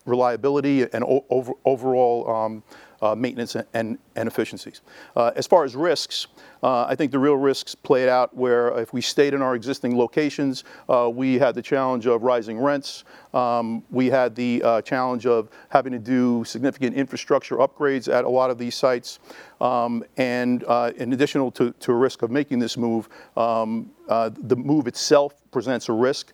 [0.07, 2.63] reliability, and over, overall um,
[3.03, 4.81] uh, maintenance and, and efficiencies.
[5.17, 6.29] Uh, as far as risks,
[6.63, 9.99] uh, I think the real risks played out where if we stayed in our existing
[9.99, 13.05] locations, uh, we had the challenge of rising rents.
[13.35, 18.29] Um, we had the uh, challenge of having to do significant infrastructure upgrades at a
[18.29, 19.19] lot of these sites.
[19.61, 23.91] Um, and uh, in addition to, to a risk of making this move, um,
[24.41, 26.33] the move itself presents a risk,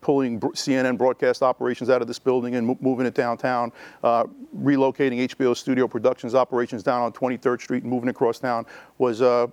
[0.00, 5.88] pulling CNN broadcast operations out of this building and moving it downtown, relocating HBO studio
[5.88, 8.66] Productions operations down on 23rd Street and moving across town
[8.98, 9.46] was uh,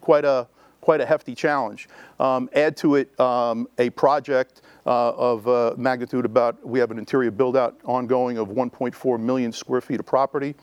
[0.00, 0.46] quite a
[0.80, 1.88] quite a hefty challenge.
[2.18, 6.98] Um, add to it um, a project uh, of uh, magnitude about, we have an
[6.98, 10.54] interior build out ongoing of 1.4 million square feet of property.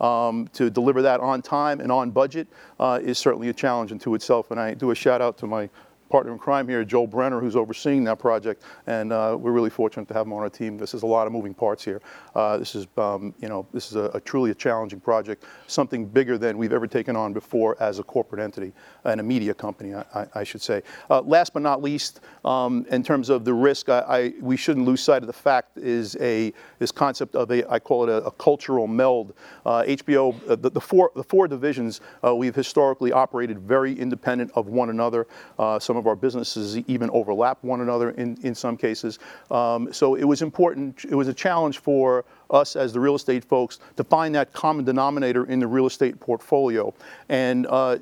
[0.00, 2.48] Um, to deliver that on time and on budget
[2.80, 4.50] uh, is certainly a challenge unto itself.
[4.50, 5.70] And I do a shout out to my
[6.12, 10.06] partner in crime here, Joel Brenner, who's overseeing that project, and uh, we're really fortunate
[10.08, 10.76] to have him on our team.
[10.76, 12.02] This is a lot of moving parts here.
[12.34, 16.04] Uh, this is, um, you know, this is a, a, truly a challenging project, something
[16.04, 19.94] bigger than we've ever taken on before as a corporate entity and a media company,
[19.94, 20.82] I, I, I should say.
[21.08, 25.02] Uh, last but not least, um, in terms of the risk, I, we shouldn't lose
[25.02, 28.30] sight of the fact is a this concept of a I call it a, a
[28.32, 29.32] cultural meld.
[29.64, 34.66] HBO, uh, the, the, four the four divisions uh, we've historically operated very independent of
[34.66, 35.26] one another.
[35.58, 39.18] Uh, some of our businesses even overlap one another in, in some cases.
[39.50, 43.44] Um, so it was important, it was a challenge for us as the real estate
[43.44, 46.92] folks to find that common denominator in the real estate portfolio
[47.28, 47.96] and uh,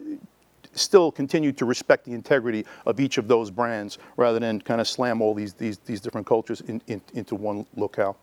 [0.72, 4.88] still continue to respect the integrity of each of those brands rather than kind of
[4.88, 8.16] slam all these, these, these different cultures in, in, into one locale.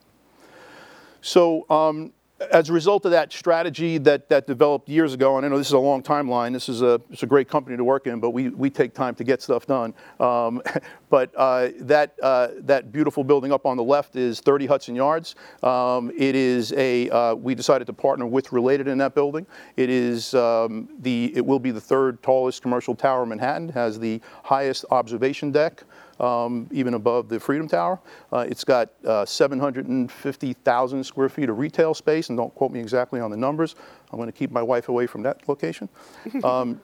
[1.22, 2.14] So um,
[2.52, 5.68] as a result of that strategy that, that developed years ago, and I know this
[5.68, 8.30] is a long timeline, this is a, it's a great company to work in, but
[8.32, 9.94] we, we take time to get stuff done.
[10.20, 10.62] Um,
[11.10, 15.36] but uh, that, uh, that beautiful building up on the left is 30 Hudson Yards.
[15.64, 19.46] Um, it is a, uh, we decided to partner with Related in that building.
[19.76, 24.00] It is um, the, it will be the third tallest commercial tower in Manhattan, has
[24.00, 25.84] the highest observation deck
[26.20, 28.00] um, even above the Freedom Tower.
[28.32, 33.20] Uh, it's got uh, 750,000 square feet of retail space, and don't quote me exactly
[33.20, 33.76] on the numbers.
[34.12, 35.90] I'm going to keep my wife away from that location.
[36.44, 36.80] Um,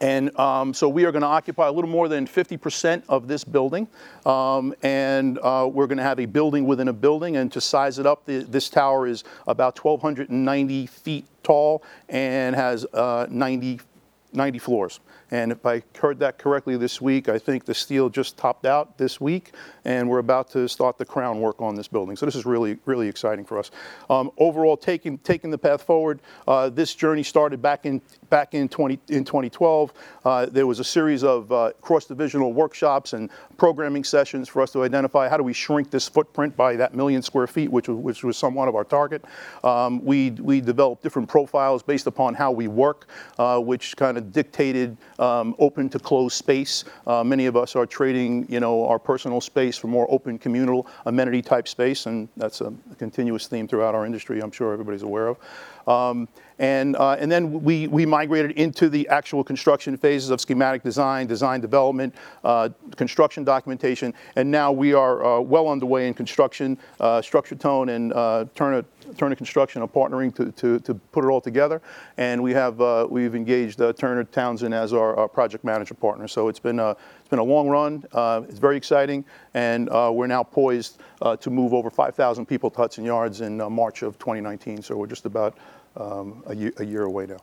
[0.00, 3.44] and um, so we are going to occupy a little more than 50% of this
[3.44, 3.88] building.
[4.24, 7.36] Um, and uh, we're going to have a building within a building.
[7.36, 12.84] And to size it up, the, this tower is about 1,290 feet tall and has
[12.86, 13.80] uh, 90,
[14.32, 15.00] 90 floors.
[15.30, 18.96] And if I heard that correctly this week, I think the steel just topped out
[18.96, 19.52] this week,
[19.84, 22.16] and we're about to start the crown work on this building.
[22.16, 23.70] So this is really, really exciting for us.
[24.08, 28.68] Um, overall, taking taking the path forward, uh, this journey started back in back in
[28.68, 29.92] 20 in 2012.
[30.24, 34.84] Uh, there was a series of uh, cross-divisional workshops and programming sessions for us to
[34.84, 38.24] identify how do we shrink this footprint by that million square feet, which was, which
[38.24, 39.24] was somewhat of our target.
[39.64, 44.32] Um, we we developed different profiles based upon how we work, uh, which kind of
[44.32, 46.84] dictated um, open to closed space.
[47.06, 50.86] Uh, many of us are trading, you know, our personal space for more open communal
[51.06, 54.40] amenity type space, and that's a continuous theme throughout our industry.
[54.40, 55.38] I'm sure everybody's aware of.
[55.88, 60.82] Um, and, uh, and then we, we migrated into the actual construction phases of schematic
[60.82, 66.76] design, design development, uh, construction documentation, and now we are uh, well underway in construction.
[66.98, 68.84] Uh, Structure Tone and uh, Turner,
[69.16, 71.80] Turner Construction are partnering to, to, to put it all together,
[72.16, 76.26] and we have, uh, we've engaged Turner Townsend as our, our, project manager partner.
[76.26, 78.04] So it's been a, it's been a long run,
[78.48, 79.24] it's very exciting,
[79.54, 80.98] and we're now poised
[81.40, 84.82] to move over 5,000 people to Hudson Yards in March of 2019.
[84.82, 85.56] So we're just about
[85.98, 87.38] um, a, year, a year away now.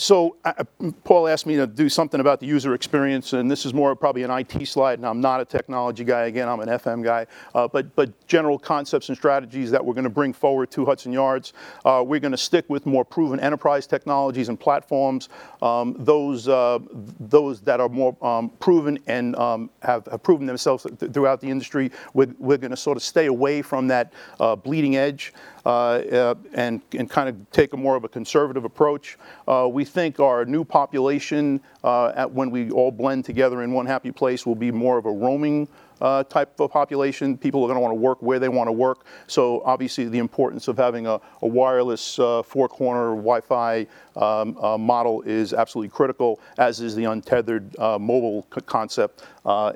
[0.00, 0.64] So uh,
[1.04, 4.22] Paul asked me to do something about the user experience, and this is more probably
[4.22, 6.22] an IT slide, and I'm not a technology guy.
[6.22, 7.26] Again, I'm an FM guy.
[7.54, 11.12] Uh, but, but general concepts and strategies that we're going to bring forward to Hudson
[11.12, 11.52] Yards.
[11.84, 15.28] Uh, we're going to stick with more proven enterprise technologies and platforms,
[15.60, 16.78] um, those, uh,
[17.20, 21.50] those that are more um, proven and um, have, have, proven themselves th- throughout the
[21.50, 21.92] industry.
[22.14, 25.34] We're, we're going to sort of stay away from that uh, bleeding edge.
[25.66, 29.18] Uh, uh, and, and kind of take a more of a conservative approach.
[29.46, 34.10] Uh, we think our new population, at, when we all blend together in one happy
[34.10, 35.68] place, will be more of a roaming
[36.00, 37.36] uh, type of population.
[37.36, 39.04] People are going to want to work where they want to work.
[39.26, 45.20] So obviously, the importance of having a, a wireless uh, four-corner Wi-Fi um, uh, model
[45.22, 49.24] is absolutely critical, as is the untethered mobile concept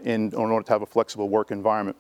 [0.03, 1.97] in, in order to have a flexible work environment.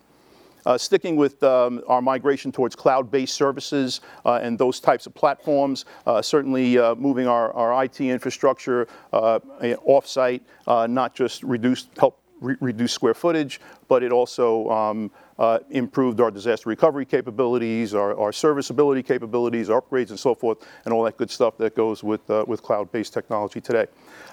[0.66, 5.84] Uh, sticking with um, our migration towards cloud-based services uh, and those types of platforms,
[6.06, 9.38] uh, certainly uh, moving our, our IT infrastructure uh,
[9.84, 16.20] off-site, not just reduce, help re- reduce square footage, but it also um, uh, improved
[16.20, 21.02] our disaster recovery capabilities, our, our, serviceability capabilities, our upgrades, and so forth, and all
[21.02, 23.86] that good stuff that goes with, uh, with cloud-based technology today.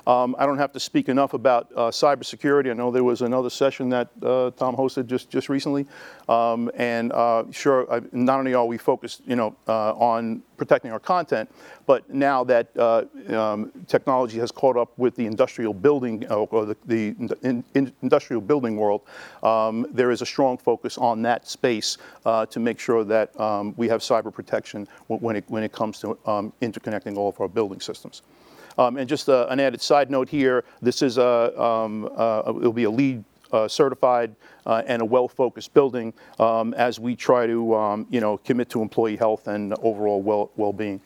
[0.08, 2.72] Um, I don't have to speak enough about uh, cybersecurity.
[2.72, 5.86] I know there was another session that uh, Tom hosted just, just recently,
[6.28, 10.92] um, and uh, sure, I, not only are we focused, you know, uh, on protecting
[10.92, 11.50] our content,
[11.88, 17.16] but now that um, technology has caught up with the industrial building or the, the
[17.42, 19.02] in, in industrial building world,
[19.42, 23.74] um, there is a strong focus on that space uh, to make sure that um,
[23.78, 27.48] we have cyber protection when it, when it comes to um, interconnecting all of our
[27.48, 28.22] building systems.
[28.78, 32.74] Um, and just uh, an added side note here, this is a, um, uh, it'll
[32.74, 34.34] be a LEED uh, certified
[34.66, 38.82] uh, and a well-focused building um, as we try to, um, you know, commit to
[38.82, 41.02] employee health and overall well, well-being.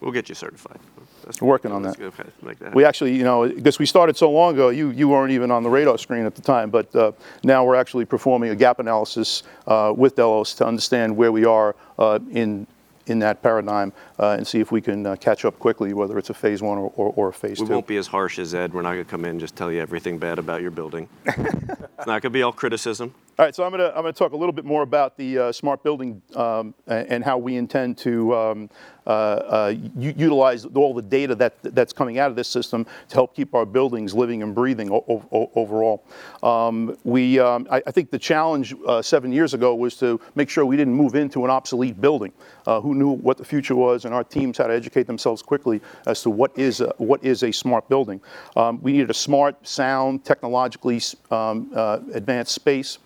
[0.00, 0.80] We'll get you certified.
[1.22, 1.96] That's We're working on that.
[1.98, 5.50] That We actually, you know, because we started so long ago, you, you weren't even
[5.50, 7.12] on the radar screen at the time, but uh,
[7.42, 11.74] now we're actually performing a gap analysis uh, with Delos to understand where we are
[11.98, 12.66] uh, in
[13.06, 16.30] in that paradigm uh, and see if we can uh, catch up quickly, whether it's
[16.30, 17.70] a phase one or, or, or a phase we two.
[17.70, 18.72] We won't be as harsh as Ed.
[18.72, 21.08] We're not going to come in and just tell you everything bad about your building.
[21.26, 23.14] it's not going to be all criticism.
[23.38, 25.16] All right, so I'm going to I'm going to talk a little bit more about
[25.16, 28.70] the uh, smart building um, and how we intend to um,
[29.06, 33.34] uh, uh, utilize all the data that that's coming out of this system to help
[33.34, 36.04] keep our buildings living and breathing overall.
[36.42, 40.50] Um, we um, I, I think the challenge uh, seven years ago was to make
[40.50, 42.34] sure we didn't move into an obsolete building.
[42.66, 45.80] Uh, who knew what the future was, and our teams had to educate themselves quickly
[46.06, 48.20] as to what is a, what is a smart building.
[48.56, 52.98] Um, we needed a smart, sound, technologically um, uh, advanced space.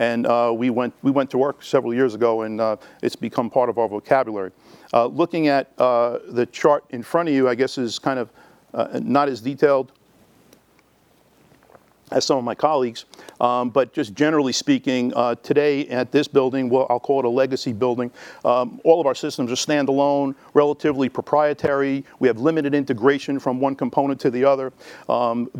[0.00, 3.50] And uh, we, went, we went to work several years ago, and uh, it's become
[3.50, 4.50] part of our vocabulary.
[4.94, 8.30] Uh, looking at uh, the chart in front of you, I guess is kind of
[8.72, 9.92] uh, not as detailed
[12.10, 13.04] as some of my colleagues.
[13.40, 17.28] Um, but just generally speaking, uh, today at this building, well, I'll call it a
[17.28, 18.10] legacy building,
[18.44, 22.04] um, all of our systems are standalone, relatively proprietary.
[22.18, 24.72] We have limited integration from one component to the other,
[25.08, 25.50] um,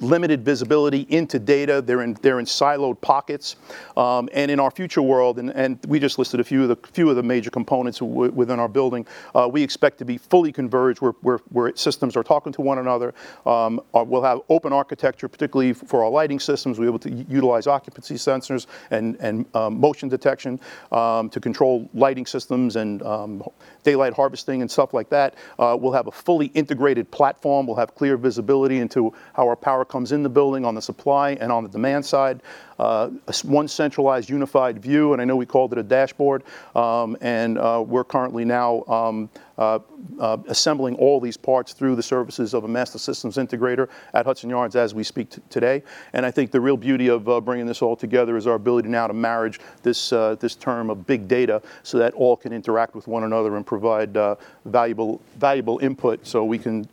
[0.00, 1.80] limited visibility into data.
[1.80, 3.56] They're in, they're in siloed pockets.
[3.96, 6.76] Um, and in our future world, and, and we just listed a few of the,
[6.92, 10.52] few of the major components w- within our building, uh, we expect to be fully
[10.52, 13.14] converged where, where, where systems are talking to one another.
[13.46, 16.78] Um, uh, we'll have open architecture, particularly for our lighting systems.
[16.78, 20.60] We'll be able to utilize occupancy sensors and, and um, motion detection
[20.92, 23.42] um, to control lighting systems and um,
[23.88, 25.34] daylight harvesting and stuff like that.
[25.58, 27.66] Uh, we'll have a fully integrated platform.
[27.66, 31.30] We'll have clear visibility into how our power comes in the building on the supply
[31.40, 32.42] and on the demand side.
[32.78, 33.08] Uh,
[33.44, 36.44] one centralized unified view, and I know we called it a dashboard,
[36.76, 39.28] um, and uh, we're currently now um,
[39.58, 39.80] uh,
[40.20, 44.48] uh, assembling all these parts through the services of a master systems integrator at Hudson
[44.48, 45.82] Yards as we speak t- today.
[46.12, 48.88] And I think the real beauty of uh, bringing this all together is our ability
[48.88, 52.94] now to marriage this, uh, this term of big data so that all can interact
[52.94, 53.77] with one another and provide
[54.16, 56.88] uh, valuable, valuable input so we can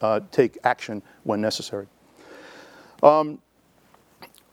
[0.00, 1.86] uh, take action when necessary.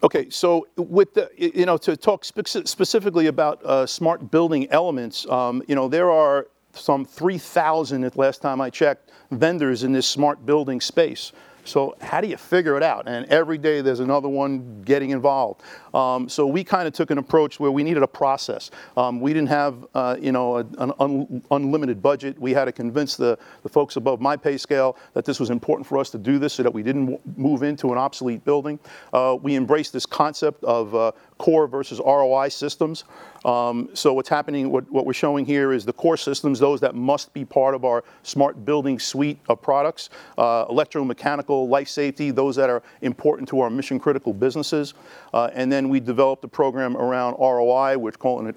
[0.03, 5.27] Okay, so with the, you know, to talk spec- specifically about uh, smart building elements,
[5.29, 10.07] um, you know, there are some 3,000 at last time I checked vendors in this
[10.07, 11.33] smart building space.
[11.63, 13.07] So how do you figure it out?
[13.07, 15.61] And every day there's another one getting involved.
[15.93, 18.71] Um, so we kind of took an approach where we needed a process.
[18.97, 22.39] Um, we didn't have, uh, you know, a- an un- unlimited budget.
[22.39, 25.85] We had to convince the, the folks above my pay scale that this was important
[25.87, 28.79] for us to do this so that we didn't w- move into an obsolete building.
[29.13, 31.11] Uh, we embraced this concept of uh,
[31.41, 33.03] core versus ROI systems.
[33.45, 36.93] Um, so what's happening, what, what we're showing here is the core systems, those that
[36.93, 42.55] must be part of our smart building suite of products, uh, electromechanical, life safety, those
[42.57, 44.93] that are important to our mission critical businesses.
[45.33, 48.55] Uh, and then we developed a program around ROI, we're calling it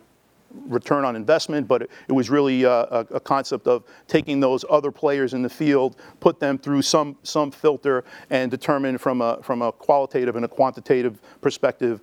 [0.66, 4.64] return on investment, but it, it was really uh, a, a concept of taking those
[4.70, 9.42] other players in the field, put them through some some filter, and determine from a
[9.42, 12.00] from a qualitative and a quantitative perspective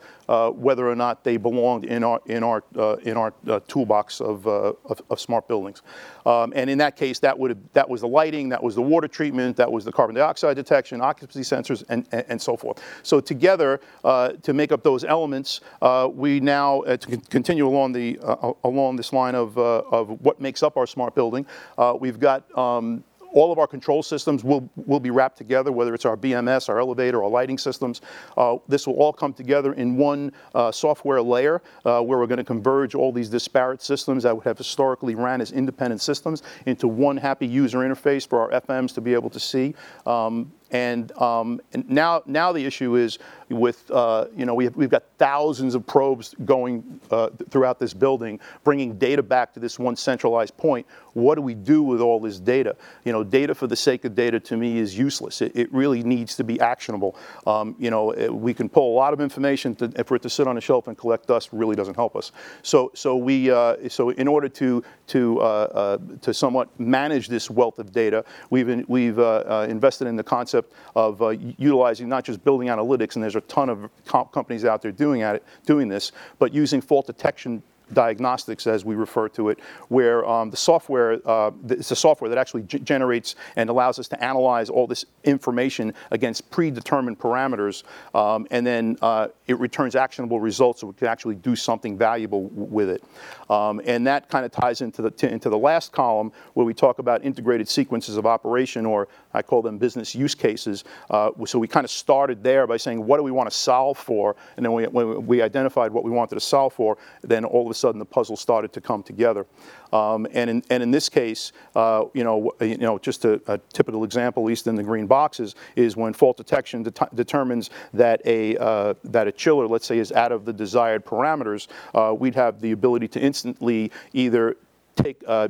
[0.52, 4.48] whether or not they belonged in our in our uh, in our uh, toolbox of,
[4.48, 5.82] uh, of, of smart buildings.
[6.26, 9.08] Um, and in that case, that would that was the lighting, that was the water
[9.08, 12.82] treatment, that was the carbon dioxide detection, occupancy sensors, and, and, and so forth.
[13.04, 17.94] So together, uh, to make up those elements, uh, we now uh, to continue along
[17.94, 21.46] the uh, along this line of uh, of what makes up our smart building.
[21.78, 22.46] Uh, we've got.
[22.58, 23.04] Um,
[23.34, 26.80] all of our control systems will, will be wrapped together, whether it's our BMS, our
[26.80, 28.02] elevator, our lighting systems.
[28.38, 32.38] Uh, this will all come together in one uh, software layer uh, where we're going
[32.38, 36.88] to converge all these disparate systems that would have historically ran as independent systems into
[36.88, 39.74] one happy user interface for our FMs to be able to see.
[40.06, 43.20] Um, and, um, and now, now the issue is
[43.50, 47.78] with, uh, you know, we have, we've got thousands of probes going uh, th- throughout
[47.78, 50.88] this building, bringing data back to this one centralized point.
[51.14, 52.78] What do we do with all this data?
[53.04, 55.42] You know, data for the sake of data to me is useless.
[55.42, 57.18] It, it really needs to be actionable.
[57.46, 60.30] Um, you know, eh, we can pull a lot of information to, for it to
[60.30, 62.32] sit on a shelf and collect dust really doesn't help us.
[62.62, 67.50] So, so we, uh, so in order to, to, uh, uh, to somewhat manage this
[67.50, 70.61] wealth of data, we've, in, we've uh, invested in the concept
[70.95, 74.82] of uh, utilizing not just building analytics, and there's a ton of comp- companies out
[74.82, 77.64] there doing at it, doing this, but using fault detection
[77.94, 82.38] diagnostics, as we refer to it, where um, the software, uh, it's a software that
[82.38, 87.84] actually g- generates and allows us to analyze all this information against predetermined parameters,
[88.16, 92.50] um, and then uh, it returns actionable results so we can actually do something valuable
[92.50, 93.04] w- with it.
[93.50, 96.74] Um, and that kind of ties into the, t- into the last column where we
[96.74, 100.84] talk about integrated sequences of operation, or I call them business use cases.
[101.10, 103.98] Uh, so we kind of started there by saying, what do we want to solve
[103.98, 104.36] for?
[104.56, 107.72] And then we, when we identified what we wanted to solve for, then all of
[107.72, 109.46] a sudden the puzzle started to come together.
[109.92, 113.58] Um, and, in, and in this case, uh, you, know, you know, just a, a,
[113.74, 118.22] typical example, at least in the green boxes, is when fault detection det determines that
[118.26, 122.36] a, uh, that a chiller, let's say, is out of the desired parameters, uh, we'd
[122.36, 124.56] have the ability to instantly either
[124.96, 125.48] take, uh,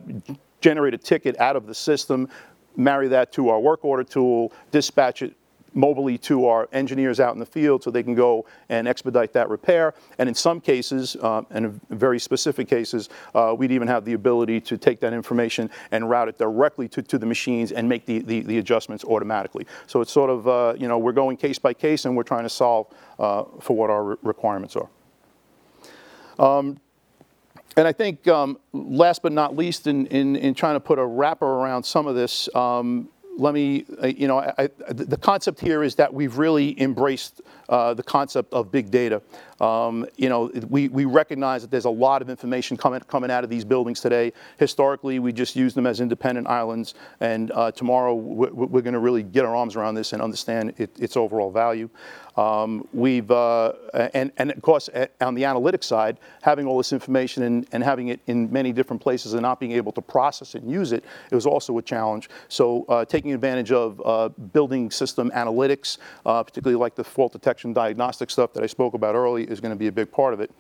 [0.62, 2.28] generate a ticket out of the system,
[2.76, 5.36] marry that to our work order tool, dispatch it
[5.76, 9.50] mobily to our engineers out in the field so they can go and expedite that
[9.50, 9.94] repair.
[10.18, 14.14] And in some cases, uh, and in very specific cases, uh, we'd even have the
[14.14, 18.06] ability to take that information and route it directly to, to the machines and make
[18.06, 19.66] the, the, the adjustments automatically.
[19.88, 22.44] So it's sort of, uh, you know, we're going case by case and we're trying
[22.44, 22.88] to solve
[23.20, 24.90] uh, for what our re requirements are.
[26.40, 26.80] Um,
[27.78, 31.06] and I think um, last but not least, in, in, in, trying to put a
[31.06, 33.08] wrapper around some of this, um,
[33.42, 37.42] let me, uh, you know, I, I, the concept here is that we've really embraced
[37.72, 39.22] uh, the concept of big data.
[39.60, 43.44] Um, you know, we, we recognize that there's a lot of information coming, coming out
[43.44, 44.34] of these buildings today.
[44.58, 49.00] Historically, we just use them as independent islands, and uh, tomorrow we're, we're going to
[49.00, 51.90] really get our arms around this and understand it, its overall value.
[52.38, 53.74] Um, we've, uh,
[54.14, 58.08] and, and of course, on the analytics side, having all this information and, and having
[58.08, 61.04] it in many different places and not being able to process it and use it,
[61.30, 62.30] it was also a challenge.
[62.48, 68.30] So uh, taking advantage of uh, building system analytics, particularly like the fault detection diagnostic
[68.30, 70.52] stuff that I spoke about earlier, is going to be a big part of it.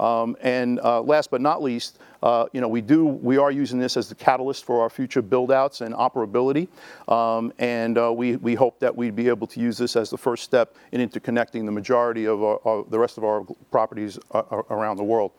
[0.00, 3.78] Um, and uh, last but not least, uh, you know, we do, we are using
[3.78, 6.68] this as the catalyst for our future build-outs and operability.
[7.08, 10.18] Um, and uh, we, we hope that we'd be able to use this as the
[10.18, 14.42] first step in interconnecting the majority of our, our, the rest of our properties uh,
[14.70, 15.30] around the world.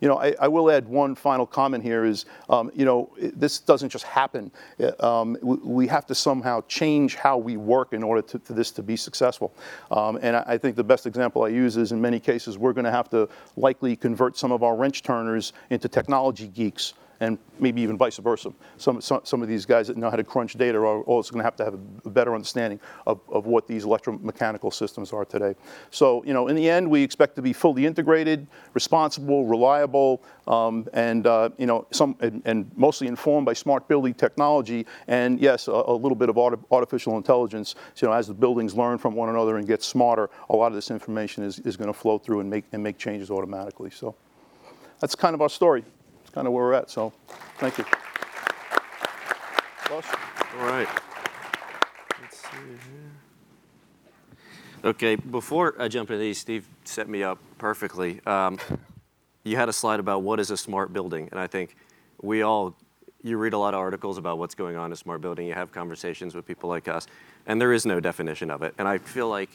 [0.00, 3.58] You know, I, I, will add one final comment here is, um, you know, this
[3.58, 4.52] doesn't just happen.
[5.00, 8.82] Um, we, have to somehow change how we work in order to, for this to
[8.82, 9.54] be successful.
[9.90, 12.74] Um, and I, I think the best example I use is in many cases we're
[12.74, 17.38] going to have to likely convert some of our wrench turners into technology geeks and
[17.58, 18.52] maybe even vice versa.
[18.76, 21.40] Some, some, some of these guys that know how to crunch data are also going
[21.40, 25.54] to have to have a better understanding of, of what these electromechanical systems are today.
[25.90, 30.88] So, you know, in the end, we expect to be fully integrated, responsible, reliable, um,
[30.92, 35.68] and, uh, you know, some, and, and, mostly informed by smart building technology, and yes,
[35.68, 36.38] a, a little bit of
[36.70, 37.74] artificial intelligence.
[37.94, 40.68] So, you know, as the buildings learn from one another and get smarter, a lot
[40.68, 43.90] of this information is, is going to flow through and make, and make changes automatically.
[43.90, 44.14] So
[45.00, 45.84] that's kind of our story.
[46.38, 46.88] Kind of where we're at.
[46.88, 47.12] So
[47.56, 47.84] thank you.
[49.90, 50.00] All
[50.60, 50.86] right.
[52.22, 53.10] Let's see here.
[54.84, 58.20] Okay, before I jump into these, Steve set me up perfectly.
[58.24, 58.60] Um,
[59.42, 61.74] you had a slide about what is a smart building, and I think
[62.22, 62.76] we all,
[63.20, 65.72] you read a lot of articles about what's going on in smart building, you have
[65.72, 67.08] conversations with people like us,
[67.46, 68.74] and there is no definition of it.
[68.78, 69.50] And I feel like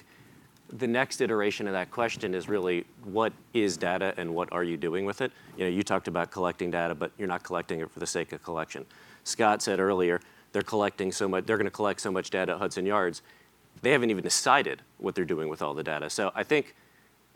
[0.78, 4.78] the next iteration of that question is really what is data and what are you
[4.78, 5.32] doing with it?
[5.57, 8.32] You know, you talked about collecting data, but you're not collecting it for the sake
[8.32, 8.86] of collection.
[9.24, 10.19] Scott said earlier
[10.51, 13.21] they're collecting so much, they're going to collect so much data at Hudson Yards.
[13.82, 16.09] They haven't even decided what they're doing with all the data.
[16.09, 16.76] So I think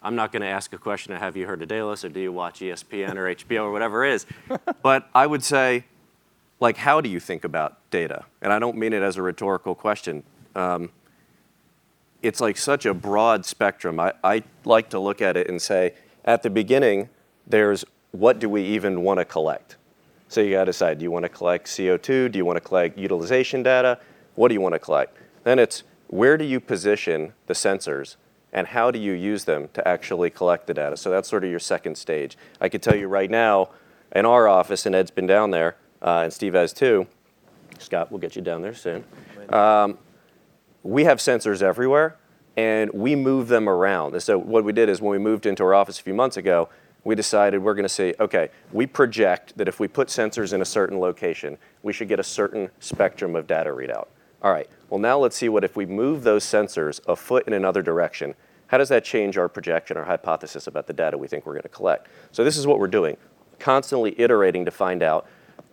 [0.02, 2.20] I'm not going to ask a question of have you heard of Delos or do
[2.20, 4.26] you watch ESPN or HBO or whatever it is.
[4.82, 5.86] but I would say,
[6.60, 8.26] like, how do you think about data?
[8.42, 10.24] And I don't mean it as a rhetorical question.
[10.56, 10.90] Um,
[12.22, 14.00] it's like such a broad spectrum.
[14.00, 15.94] I, I like to look at it and say,
[16.26, 17.10] at the beginning,
[17.46, 19.76] there's what do we even want to collect?
[20.28, 22.32] So you got to decide, do you want to collect CO2?
[22.32, 24.00] Do you want to collect utilization data?
[24.36, 25.18] What do you want to collect?
[25.44, 28.16] Then it's where do you position the sensors
[28.52, 30.98] and how do you use them to actually collect the data?
[30.98, 32.38] So that's sort of your second stage.
[32.60, 33.70] I can tell you right now,
[34.16, 37.08] in our office, and Ed's been down there, uh, and Steve has too.
[37.78, 39.04] Scott, we'll get you down there soon.
[39.50, 39.98] Um,
[40.88, 42.16] we have sensors everywhere
[42.56, 44.14] and we move them around.
[44.14, 46.38] And so what we did is when we moved into our office a few months
[46.38, 46.70] ago,
[47.04, 50.62] we decided we're going to say, okay, we project that if we put sensors in
[50.62, 54.08] a certain location, we should get a certain spectrum of data readout.
[54.42, 57.54] All right, well now let's see what if we move those sensors a foot in
[57.54, 58.34] another direction,
[58.68, 61.64] how does that change our projection, our hypothesis about the data we think we're going
[61.64, 62.08] to collect?
[62.32, 63.18] So this is what we're doing,
[63.60, 65.28] constantly iterating to find out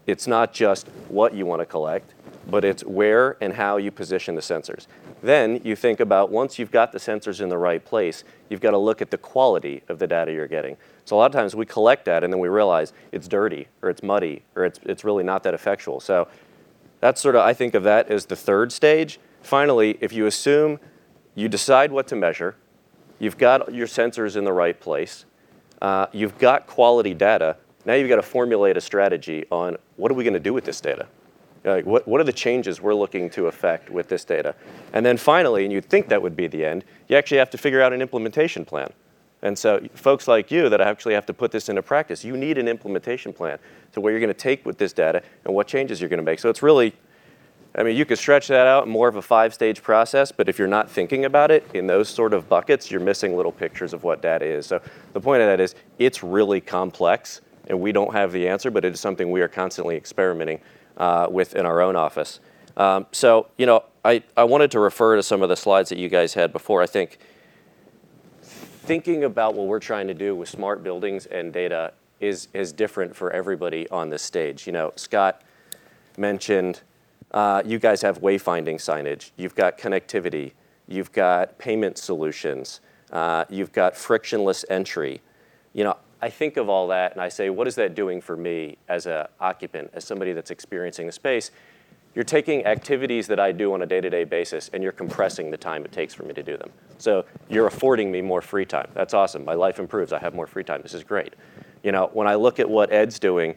[0.06, 2.14] it's not just what you want to collect,
[2.48, 4.86] but it's where and how you position the sensors.
[5.22, 8.72] Then you think about once you've got the sensors in the right place, you've got
[8.72, 10.76] to look at the quality of the data you're getting.
[11.04, 13.90] So a lot of times we collect that and then we realize it's dirty or
[13.90, 16.00] it's muddy or it's, it's really not that effectual.
[16.00, 16.28] So
[17.00, 19.18] that's sort of, I think of that as the third stage.
[19.42, 20.80] Finally, if you assume
[21.34, 22.56] you decide what to measure,
[23.18, 25.24] you've got your sensors in the right place,
[25.82, 30.14] uh, you've got quality data, now you've got to formulate a strategy on what are
[30.14, 31.06] we going to do with this data?
[31.64, 34.54] Like, what, what are the changes we're looking to affect with this data?
[34.92, 37.58] And then finally, and you'd think that would be the end, you actually have to
[37.58, 38.92] figure out an implementation plan.
[39.40, 42.58] And so folks like you that actually have to put this into practice, you need
[42.58, 43.58] an implementation plan
[43.92, 46.24] to where you're going to take with this data and what changes you're going to
[46.24, 46.38] make.
[46.38, 46.94] So it's really,
[47.74, 50.68] I mean, you could stretch that out more of a five-stage process, but if you're
[50.68, 54.22] not thinking about it in those sort of buckets, you're missing little pictures of what
[54.22, 54.66] data is.
[54.66, 54.80] So
[55.12, 58.84] the point of that is it's really complex, and we don't have the answer, but
[58.84, 60.60] it is something we are constantly experimenting
[60.96, 62.40] uh, with in our own office.
[62.76, 65.98] Um, so, you know, I, I wanted to refer to some of the slides that
[65.98, 66.82] you guys had before.
[66.82, 67.18] I think
[68.42, 73.16] thinking about what we're trying to do with smart buildings and data is, is different
[73.16, 74.66] for everybody on this stage.
[74.66, 75.42] You know, Scott
[76.18, 76.82] mentioned
[77.30, 80.52] uh, you guys have wayfinding signage, you've got connectivity,
[80.86, 82.80] you've got payment solutions,
[83.12, 85.20] uh, you've got frictionless entry.
[85.72, 88.34] You know, I think of all that and I say, what is that doing for
[88.34, 91.50] me as an occupant, as somebody that's experiencing the space?
[92.14, 95.84] You're taking activities that I do on a day-to-day basis and you're compressing the time
[95.84, 96.70] it takes for me to do them.
[96.96, 98.88] So you're affording me more free time.
[98.94, 99.44] That's awesome.
[99.44, 100.14] My life improves.
[100.14, 100.80] I have more free time.
[100.80, 101.34] This is great.
[101.82, 103.54] You know, when I look at what Ed's doing,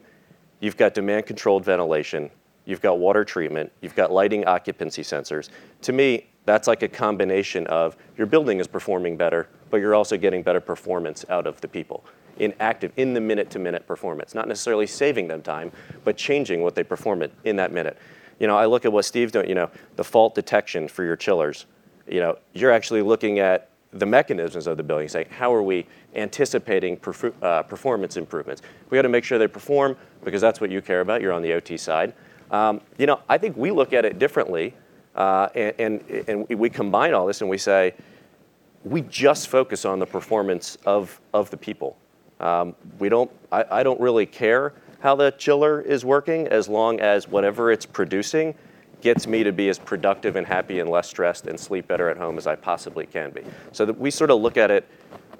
[0.59, 2.29] you've got demand-controlled ventilation,
[2.65, 5.47] you've got water treatment, you've got lighting occupancy sensors.
[5.83, 10.15] To me, that's like a combination of your building is performing better, but you're also
[10.15, 12.05] getting better performance out of the people
[12.39, 14.33] in active, in the minute-to-minute performance.
[14.33, 15.73] Not necessarily saving them time,
[16.05, 17.97] but changing what they perform in that minute.
[18.39, 21.17] You know, I look at what Steve's doing, you know, the fault detection for your
[21.17, 21.65] chillers.
[22.07, 25.85] You know, you're actually looking at the mechanisms of the building, saying how are we
[26.15, 26.97] anticipating
[27.41, 28.61] uh, performance improvements?
[28.89, 31.21] We got to make sure they perform because that's what you care about.
[31.21, 32.13] You're on the OT side.
[32.51, 34.73] Um, you know, I think we look at it differently,
[35.17, 37.93] uh, and, and, and we combine all this and we say
[38.83, 41.97] we just focus on the performance of, of the people.
[42.39, 46.99] Um, we don't, I, I don't really care how the chiller is working as long
[46.99, 48.55] as whatever it's producing
[49.01, 52.17] gets me to be as productive and happy and less stressed and sleep better at
[52.17, 53.41] home as I possibly can be.
[53.71, 54.87] So that we sort of look at it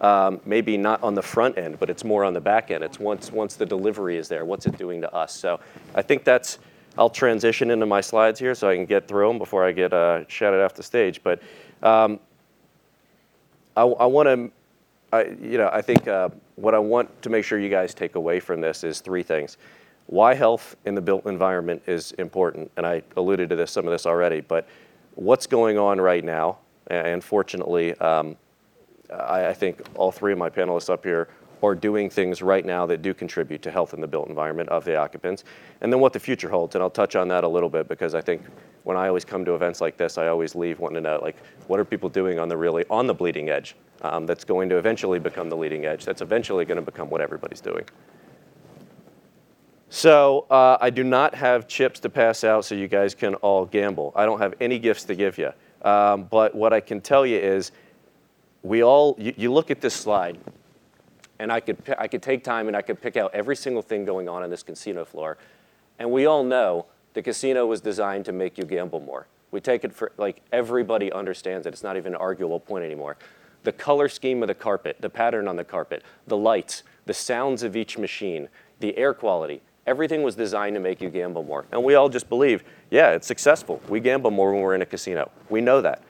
[0.02, 2.84] um, maybe not on the front end, but it's more on the back end.
[2.84, 5.36] It's once once the delivery is there, what's it doing to us?
[5.36, 5.60] So
[5.96, 6.60] I think that's.
[6.98, 9.94] I'll transition into my slides here so I can get through them before I get
[9.94, 11.22] uh, shouted off the stage.
[11.24, 11.42] But
[11.84, 12.20] um,
[13.76, 14.52] I, I want to
[15.14, 18.16] I, you know, I think uh, what I want to make sure you guys take
[18.16, 19.58] away from this is three things.
[20.08, 23.92] Why health in the built environment is important, and I alluded to this some of
[23.92, 24.42] this already.
[24.42, 24.68] But
[25.16, 28.36] what's going on right now, and fortunately, um,
[29.14, 31.30] I, I think all three of my panelists up here
[31.64, 34.86] are doing things right now that do contribute to health in the built environment of
[34.86, 35.44] the occupants,
[35.82, 36.76] and then what the future holds.
[36.76, 38.42] And I'll touch on that a little bit because I think
[38.84, 41.38] when I always come to events like this, I always leave wanting to know like
[41.68, 44.78] what are people doing on the really on the bleeding edge um, that's going to
[44.78, 46.06] eventually become the leading edge.
[46.06, 47.86] That's eventually going to become what everybody's doing.
[49.90, 53.66] So uh, I do not have chips to pass out so you guys can all
[53.66, 54.12] gamble.
[54.16, 55.52] I don't have any gifts to give you.
[55.82, 57.72] Um, but what I can tell you is
[58.64, 60.38] we all, you, you look at this slide,
[61.40, 64.06] and I could, I could take time and I could pick out every single thing
[64.06, 65.38] going on in this casino floor.
[66.00, 69.28] And we all know the casino was designed to make you gamble more.
[69.52, 71.74] We take it for, like, everybody understands it.
[71.74, 73.18] It's not even an arguable point anymore.
[73.64, 77.64] The color scheme of the carpet, the pattern on the carpet, the lights, the sounds
[77.64, 81.66] of each machine, the air quality, everything was designed to make you gamble more.
[81.72, 83.82] And we all just believe, yeah, it's successful.
[83.88, 85.32] We gamble more when we're in a casino.
[85.50, 86.04] We know that.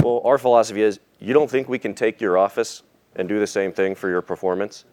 [0.00, 2.82] Well, our philosophy is you don't think we can take your office
[3.18, 4.84] and do the same thing for your performance?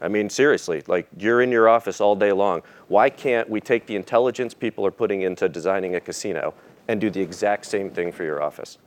[0.00, 2.62] I mean, seriously, like you're in your office all day long.
[2.88, 6.54] Why can't we take the intelligence people are putting into designing a casino
[6.86, 8.78] and do the exact same thing for your office?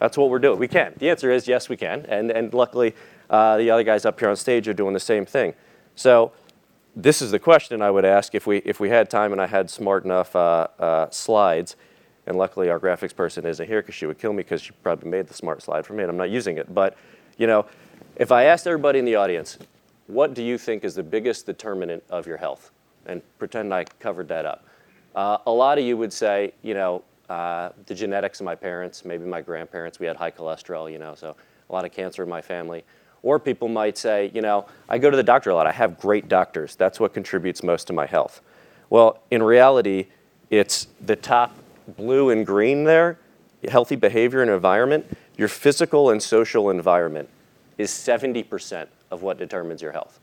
[0.00, 0.58] That's what we're doing.
[0.58, 0.94] We can.
[0.98, 2.06] The answer is yes, we can.
[2.06, 2.94] And, and luckily,
[3.28, 5.54] uh, the other guys up here on stage are doing the same thing.
[5.96, 6.32] So
[6.94, 9.46] this is the question I would ask if we, if we had time and I
[9.46, 11.74] had smart enough uh, uh, slides.
[12.28, 15.10] And luckily, our graphics person isn't here because she would kill me because she probably
[15.10, 16.72] made the smart slide for me and I'm not using it.
[16.74, 16.94] But,
[17.38, 17.64] you know,
[18.16, 19.56] if I asked everybody in the audience,
[20.08, 22.70] what do you think is the biggest determinant of your health?
[23.06, 24.66] And pretend I covered that up.
[25.14, 29.06] Uh, a lot of you would say, you know, uh, the genetics of my parents,
[29.06, 31.34] maybe my grandparents, we had high cholesterol, you know, so
[31.70, 32.84] a lot of cancer in my family.
[33.22, 35.66] Or people might say, you know, I go to the doctor a lot.
[35.66, 36.76] I have great doctors.
[36.76, 38.42] That's what contributes most to my health.
[38.90, 40.08] Well, in reality,
[40.50, 41.54] it's the top
[41.96, 43.18] blue and green there,
[43.68, 47.28] healthy behavior and environment, your physical and social environment
[47.76, 50.20] is 70% of what determines your health.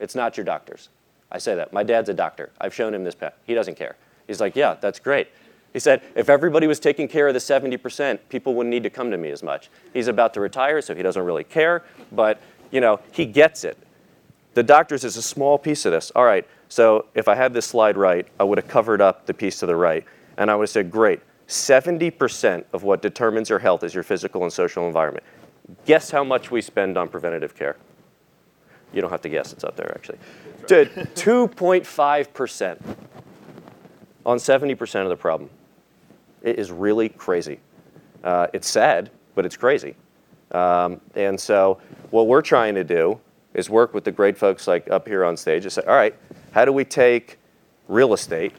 [0.00, 0.88] It's not your doctors.
[1.30, 1.72] I say that.
[1.72, 2.50] My dad's a doctor.
[2.60, 3.30] I've shown him this pen.
[3.44, 3.96] He doesn't care.
[4.26, 5.28] He's like, yeah, that's great.
[5.72, 9.10] He said, if everybody was taking care of the 70%, people wouldn't need to come
[9.10, 9.70] to me as much.
[9.94, 13.78] He's about to retire, so he doesn't really care, but you know, he gets it.
[14.54, 16.10] The doctors is a small piece of this.
[16.14, 19.32] All right, so if I had this slide right, I would have covered up the
[19.32, 20.04] piece to the right.
[20.42, 24.42] And I would have said, great, 70% of what determines your health is your physical
[24.42, 25.24] and social environment.
[25.86, 27.76] Guess how much we spend on preventative care?
[28.92, 30.18] You don't have to guess, it's up there actually.
[30.66, 32.96] To 2.5%
[34.26, 35.48] on 70% of the problem.
[36.42, 37.60] It is really crazy.
[38.24, 39.94] Uh, it's sad, but it's crazy.
[40.50, 41.78] Um, and so,
[42.10, 43.20] what we're trying to do
[43.54, 46.16] is work with the great folks like up here on stage and say, all right,
[46.50, 47.38] how do we take
[47.86, 48.54] real estate,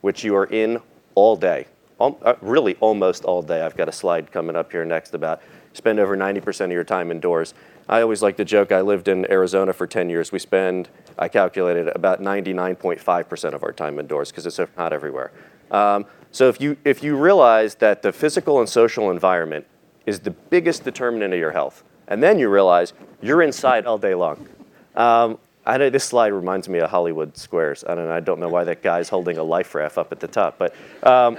[0.00, 0.80] which you are in
[1.18, 1.66] all day,
[2.00, 3.62] al- uh, really almost all day?
[3.62, 5.42] I've got a slide coming up here next about
[5.72, 7.54] spend over 90% of your time indoors.
[7.88, 10.30] I always like to joke, I lived in Arizona for 10 years.
[10.30, 10.88] We spend,
[11.18, 15.32] I calculated, about 99.5% of our time indoors because it's not everywhere.
[15.70, 19.66] Um, so if you, if you realize that the physical and social environment
[20.06, 24.14] is the biggest determinant of your health, and then you realize you're inside all day
[24.14, 24.48] long.
[24.94, 25.38] Um,
[25.68, 27.84] I know this slide reminds me of Hollywood Squares.
[27.86, 30.18] I don't know, I don't know why that guy's holding a life raft up at
[30.18, 31.36] the top, but um,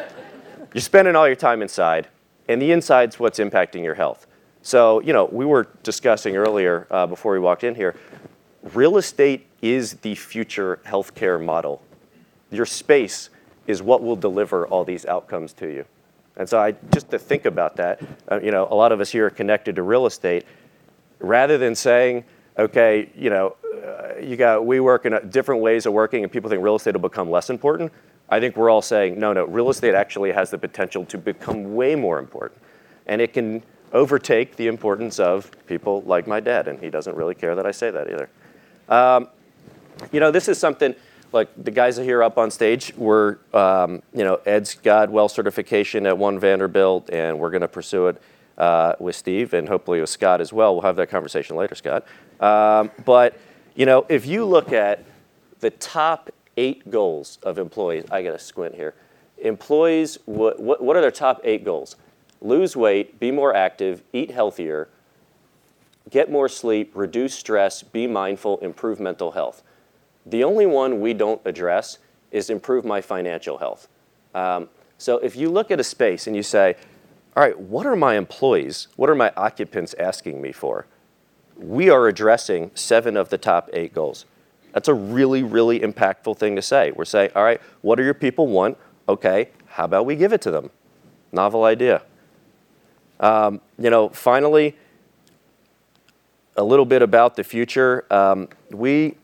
[0.72, 2.08] you're spending all your time inside,
[2.48, 4.28] and the inside's what's impacting your health.
[4.62, 7.96] So, you know, we were discussing earlier uh, before we walked in here,
[8.76, 11.82] real estate is the future healthcare model.
[12.52, 13.32] Your space
[13.66, 15.86] is what will deliver all these outcomes to you.
[16.38, 18.00] And so I just to think about that,
[18.32, 20.46] uh, you know, a lot of us here are connected to real estate.
[21.20, 22.26] Rather than saying,
[22.60, 26.50] okay, you know, uh, you got we work in different ways of working, and people
[26.50, 27.92] think real estate will become less important.
[28.30, 31.74] I think we're all saying, no, no, real estate actually has the potential to become
[31.74, 32.62] way more important,
[33.08, 37.34] and it can overtake the importance of people like my dad, and he doesn't really
[37.34, 38.30] care that I say that either.
[38.88, 39.30] Um,
[40.12, 40.94] you know, this is something
[41.32, 46.06] like the guys here up on stage were, um, you know, Ed's got well certification
[46.06, 48.22] at one Vanderbilt, and we're going to pursue it
[48.58, 50.74] uh, with Steve and hopefully with Scott as well.
[50.74, 52.06] We'll have that conversation later, Scott.
[52.40, 53.38] Um, but,
[53.76, 55.04] you know, if you look at
[55.60, 58.96] the top eight goals of employees, I got to squint here.
[59.38, 61.96] Employees, what, what, what are their top eight goals?
[62.42, 64.90] Lose weight, be more active, eat healthier,
[66.10, 69.62] get more sleep, reduce stress, be mindful, improve mental health.
[70.26, 71.98] The only one we don't address
[72.32, 73.88] is improve my financial health.
[74.34, 76.76] Um, so if you look at a space and you say,
[77.36, 80.86] all right, what are my employees, what are my occupants asking me for?
[81.60, 84.26] We are addressing seven of the top eight goals.
[84.74, 86.92] That's a really, really impactful thing to say.
[86.92, 88.78] We're saying, all right, what do your people want?
[89.08, 90.70] Okay, how about we give it to them?
[91.32, 92.04] Novel idea.
[93.20, 94.76] Um, you know, finally,
[96.56, 98.06] a little bit about the future.
[98.12, 99.16] Um, we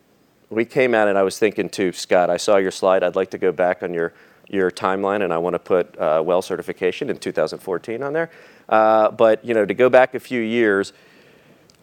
[0.50, 1.16] we came at it.
[1.16, 2.30] I was thinking too, Scott.
[2.30, 3.04] I saw your slide.
[3.04, 4.14] I'd like to go back on your
[4.48, 8.30] your timeline, and I want to put uh, well certification in 2014 on there.
[8.70, 10.94] Uh, but you know, to go back a few years,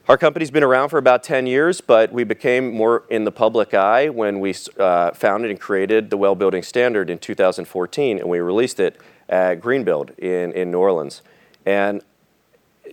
[0.08, 3.72] our company's been around for about 10 years, but we became more in the public
[3.72, 8.40] eye when we uh, founded and created the Well Building Standard in 2014, and we
[8.40, 11.22] released it at Greenbuild in in New Orleans.
[11.64, 12.02] And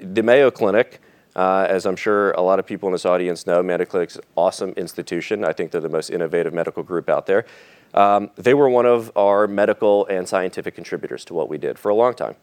[0.01, 1.01] the Mayo Clinic,
[1.35, 4.23] uh, as I'm sure a lot of people in this audience know, Mayo Clinic's an
[4.35, 5.43] awesome institution.
[5.43, 7.45] I think they're the most innovative medical group out there.
[7.93, 11.89] Um, they were one of our medical and scientific contributors to what we did for
[11.89, 12.35] a long time.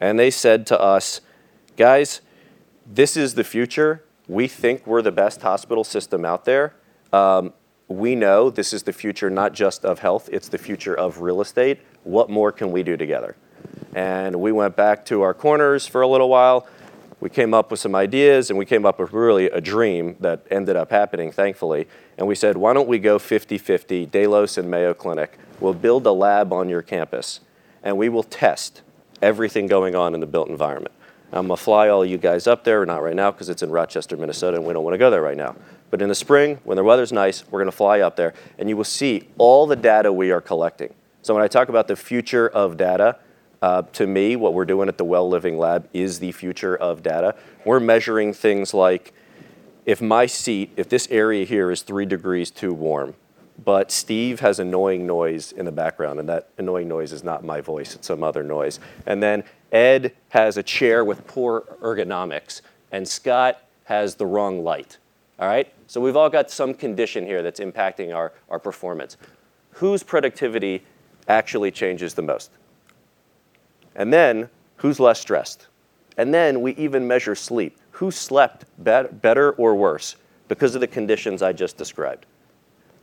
[0.00, 1.20] And they said to us,
[1.76, 2.22] guys,
[2.86, 4.02] this is the future.
[4.28, 6.74] We think we're the best hospital system out there.
[7.12, 7.52] Um,
[7.88, 11.40] we know this is the future not just of health, it's the future of real
[11.40, 11.80] estate.
[12.02, 13.36] What more can we do together?
[13.94, 16.66] And we went back to our corners for a little while.
[17.20, 20.46] We came up with some ideas and we came up with really a dream that
[20.50, 21.88] ended up happening, thankfully.
[22.18, 25.38] And we said, why don't we go 50 50, Delos and Mayo Clinic?
[25.60, 27.40] We'll build a lab on your campus
[27.82, 28.82] and we will test
[29.22, 30.94] everything going on in the built environment.
[31.32, 34.16] I'm gonna fly all you guys up there, not right now because it's in Rochester,
[34.16, 35.56] Minnesota, and we don't wanna go there right now.
[35.90, 38.76] But in the spring, when the weather's nice, we're gonna fly up there and you
[38.76, 40.94] will see all the data we are collecting.
[41.22, 43.16] So when I talk about the future of data,
[43.62, 47.02] uh, to me, what we're doing at the Well Living Lab is the future of
[47.02, 47.34] data.
[47.64, 49.12] We're measuring things like
[49.86, 53.14] if my seat, if this area here is three degrees too warm,
[53.64, 57.60] but Steve has annoying noise in the background, and that annoying noise is not my
[57.60, 58.78] voice, it's some other noise.
[59.06, 62.60] And then Ed has a chair with poor ergonomics,
[62.92, 64.98] and Scott has the wrong light.
[65.38, 65.72] All right?
[65.86, 69.16] So we've all got some condition here that's impacting our, our performance.
[69.72, 70.82] Whose productivity
[71.28, 72.50] actually changes the most?
[73.94, 75.66] And then, who's less stressed?
[76.16, 77.78] And then we even measure sleep.
[77.92, 80.16] Who slept better or worse
[80.48, 82.26] because of the conditions I just described?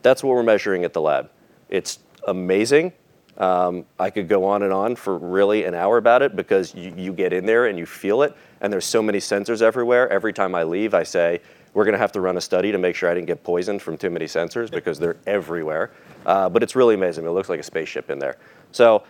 [0.04, 1.32] That's what we're measuring at the lab.
[1.70, 2.94] It's amazing.
[3.38, 6.94] Um, I could go on and on for really an hour about it because you,
[6.96, 10.08] you get in there and you feel it, and there's so many sensors everywhere.
[10.10, 11.42] Every time I leave, I say,
[11.74, 13.82] we're going to have to run a study to make sure I didn't get poisoned
[13.82, 15.92] from too many sensors because they're everywhere.
[16.26, 17.26] Uh, but it's really amazing.
[17.26, 18.38] It looks like a spaceship in there.
[18.72, 19.04] So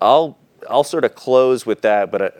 [0.00, 0.38] I'll
[0.70, 2.30] I'll sort of close with that, but I,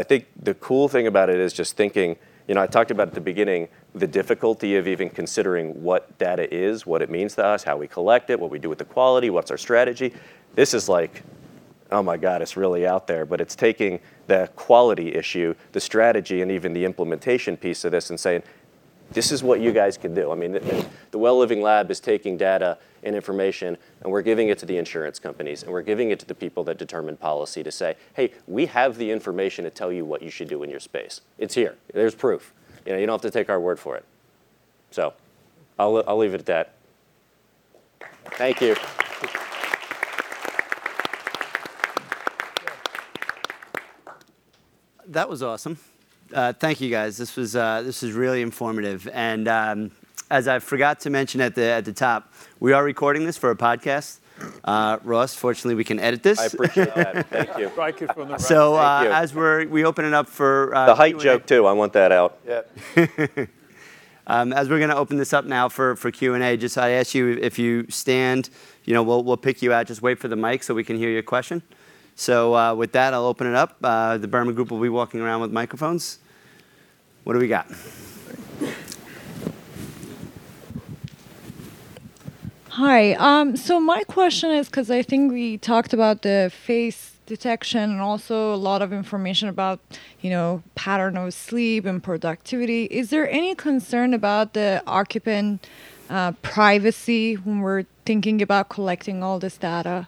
[0.00, 2.16] I, think the cool thing about it is just thinking,
[2.48, 3.68] You know, I talked about at the beginning
[3.98, 7.86] the difficulty of even considering what data is, what it means to us, how we
[7.86, 10.12] collect it, what we do with the quality, what's our strategy.
[10.54, 11.22] This is like,
[11.90, 13.24] oh my God, it's really out there.
[13.24, 18.10] But it's taking the quality issue, the strategy, and even the implementation piece of this
[18.10, 18.42] and saying,
[19.10, 20.30] this is what you guys can do.
[20.30, 24.48] I mean, the, the Well Living Lab is taking data and information, and we're giving
[24.48, 27.62] it to the insurance companies, and we're giving it to the people that determine policy
[27.62, 30.68] to say, hey, we have the information to tell you what you should do in
[30.68, 31.22] your space.
[31.38, 31.76] It's here.
[31.94, 32.52] There's proof.
[32.86, 34.04] You know, you don't have to take our word for it.
[34.90, 35.12] So,
[35.78, 36.72] I'll, I'll leave it at that.
[38.32, 38.76] Thank you.
[45.06, 45.78] That was awesome.
[46.32, 47.16] Uh, thank you guys.
[47.16, 49.08] This was uh, this was really informative.
[49.12, 49.90] And um,
[50.30, 53.50] as I forgot to mention at the at the top, we are recording this for
[53.50, 54.18] a podcast.
[54.64, 56.38] Uh, Ross, fortunately, we can edit this.
[56.38, 57.26] I appreciate that.
[57.30, 57.70] Thank you.
[57.70, 58.44] Strike it from the record.
[58.44, 59.14] so uh, Thank you.
[59.14, 61.24] as we're we open it up for uh, The height Q&A.
[61.24, 62.38] joke, too, I want that out.
[64.30, 67.14] Um, as we're going to open this up now for, for Q&A, just I ask
[67.14, 68.50] you if you stand,
[68.84, 69.86] you know, we'll, we'll pick you out.
[69.86, 71.62] Just wait for the mic so we can hear your question.
[72.14, 73.78] So uh, with that, I'll open it up.
[73.82, 76.18] Uh, the Berman Group will be walking around with microphones.
[77.24, 77.72] What do we got?
[82.78, 83.14] Hi.
[83.14, 88.00] Um, so my question is because I think we talked about the face detection and
[88.00, 89.80] also a lot of information about,
[90.20, 92.84] you know, pattern of sleep and productivity.
[92.84, 95.66] Is there any concern about the occupant
[96.08, 100.06] uh, privacy when we're thinking about collecting all this data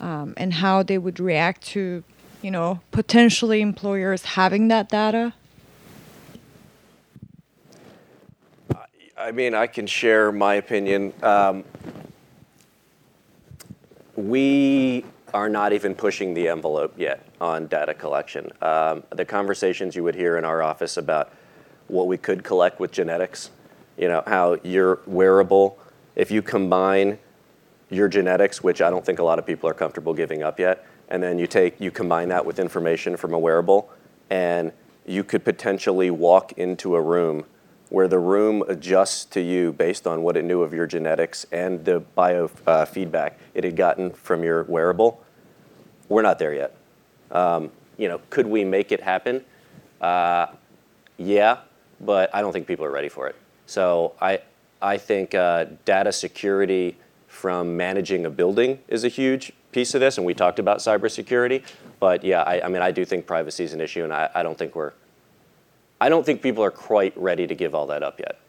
[0.00, 2.02] um, and how they would react to,
[2.42, 5.34] you know, potentially employers having that data?
[9.22, 11.12] I mean, I can share my opinion.
[11.22, 11.62] Um,
[14.16, 18.50] we are not even pushing the envelope yet on data collection.
[18.60, 21.32] Um, the conversations you would hear in our office about
[21.86, 23.50] what we could collect with genetics,
[23.96, 25.78] you know, how your wearable,
[26.16, 27.16] if you combine
[27.90, 30.84] your genetics, which I don't think a lot of people are comfortable giving up yet,
[31.10, 33.88] and then you take you combine that with information from a wearable,
[34.30, 34.72] and
[35.06, 37.44] you could potentially walk into a room
[37.92, 41.84] where the room adjusts to you based on what it knew of your genetics and
[41.84, 45.22] the biofeedback it had gotten from your wearable.
[46.08, 46.74] We're not there yet.
[47.30, 49.44] Um, you know, could we make it happen?
[50.00, 50.46] Uh,
[51.18, 51.58] yeah,
[52.00, 53.36] but I don't think people are ready for it.
[53.66, 54.40] So I,
[54.80, 60.16] I think uh, data security from managing a building is a huge piece of this,
[60.16, 61.62] and we talked about cybersecurity.
[62.00, 64.42] But yeah, I, I mean, I do think privacy is an issue, and I, I
[64.42, 64.92] don't think we're,
[66.02, 68.40] I don't think people are quite ready to give all that up yet.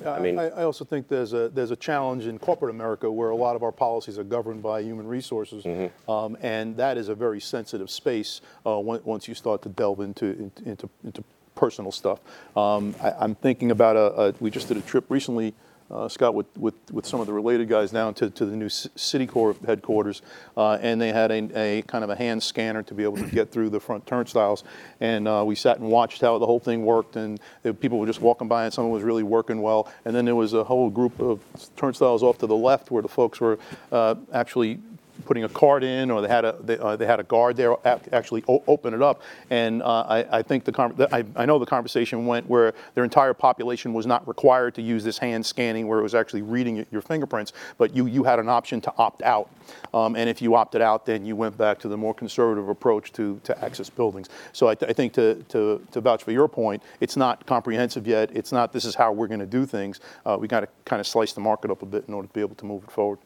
[0.00, 3.10] Yeah, I mean- I, I also think there's a there's a challenge in corporate America
[3.10, 6.10] where a lot of our policies are governed by human resources, Mm-hmm.
[6.10, 10.50] um, and that is a very sensitive space uh, once you start to delve into
[10.64, 11.22] into into,
[11.54, 12.18] personal stuff.
[12.56, 15.52] Um, I, I'm thinking about a, a we just did a trip recently.
[15.92, 18.68] Uh, Scott, with, with, with some of the related guys down to, to the new
[18.68, 20.22] Citicorp headquarters,
[20.56, 23.26] uh, and they had a, a kind of a hand scanner to be able to
[23.26, 24.64] get through the front turnstiles.
[25.00, 27.38] And uh, we sat and watched how the whole thing worked, and
[27.80, 29.92] people were just walking by, and someone was really working well.
[30.06, 31.40] And then there was a whole group of
[31.76, 33.58] turnstiles off to the left where the folks were
[33.90, 34.80] uh, actually
[35.24, 37.76] putting a card in, or they had a they, uh, they had a guard there
[38.12, 39.22] actually o- open it up.
[39.50, 43.04] And uh, I, I think the con- I, I know the conversation went where their
[43.04, 46.86] entire population was not required to use this hand scanning, where it was actually reading
[46.90, 49.48] your fingerprints, but you you had an option to opt out.
[49.94, 53.12] Um, and if you opted out, then you went back to the more conservative approach
[53.12, 54.28] to, to access buildings.
[54.52, 58.06] So I, th- I think to, to, to vouch for your point, it's not comprehensive
[58.06, 58.30] yet.
[58.34, 60.00] It's not this is how we're going to do things.
[60.24, 62.34] Uh, we got to kind of slice the market up a bit in order to
[62.34, 63.18] be able to move it forward.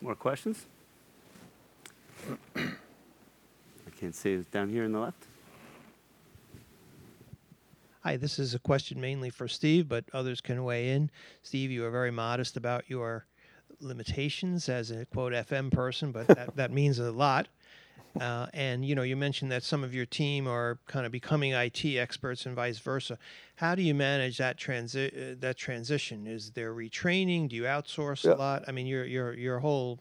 [0.00, 0.64] More questions?
[2.56, 5.26] I can't see it down here on the left.
[8.02, 11.10] Hi, this is a question mainly for Steve, but others can weigh in.
[11.42, 13.26] Steve, you are very modest about your
[13.78, 17.48] limitations as a quote FM person, but that, that means a lot.
[18.18, 21.52] Uh, and you know, you mentioned that some of your team are kind of becoming
[21.52, 23.18] IT experts and vice versa.
[23.56, 26.26] How do you manage that transi- uh, that transition?
[26.26, 27.48] Is there retraining?
[27.48, 28.32] Do you outsource Yeah.
[28.32, 28.64] a lot?
[28.66, 30.00] I mean, your your your whole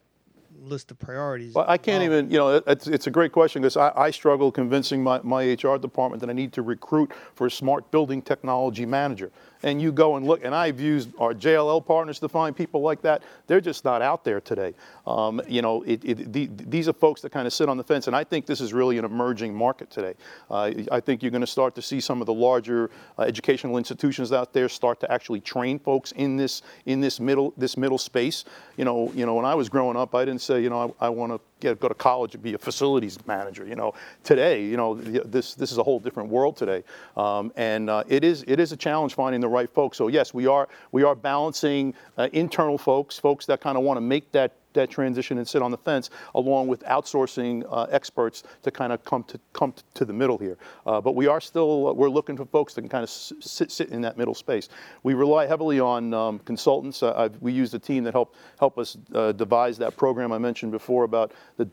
[0.62, 1.54] list of priorities.
[1.54, 4.52] Well, I can't even, you know, it's, it's a great question because I, I struggle
[4.52, 8.86] convincing my, my HR department that I need to recruit for a smart building technology
[8.86, 9.32] manager.
[9.64, 13.02] And you go and look, and I've used our JLL partners to find people like
[13.02, 13.24] that.
[13.48, 14.74] They're just not out there today.
[15.06, 17.84] Um, you know, it, it, the, these are folks that kind of sit on the
[17.84, 20.14] fence, and I think this is really an emerging market today.
[20.50, 23.78] Uh, I think you're going to start to see some of the larger uh, educational
[23.78, 27.98] institutions out there start to actually train folks in this in this middle this middle
[27.98, 28.46] space.
[28.78, 31.08] You know, you know, when I was growing up, I didn't say, you know, I,
[31.08, 33.66] I want to get, go to college and be a facilities manager.
[33.66, 33.94] You know,
[34.24, 36.84] today, you know, this this is a whole different world today,
[37.18, 39.98] um, and uh, it is it is a challenge finding the right folks.
[39.98, 43.98] So yes, we are we are balancing uh, internal folks, folks that kind of want
[43.98, 48.44] to make that that transition and sit on the fence, along with outsourcing uh, experts
[48.64, 50.58] to kind of come to come to the middle here.
[50.86, 53.90] Uh, but we are still we're looking for folks that can kind of sit sit
[53.90, 54.70] in that middle space.
[55.04, 57.04] We rely heavily on um, consultants.
[57.04, 60.72] Uh, we use a team that help help us uh, devise that program I mentioned
[60.72, 61.70] before about the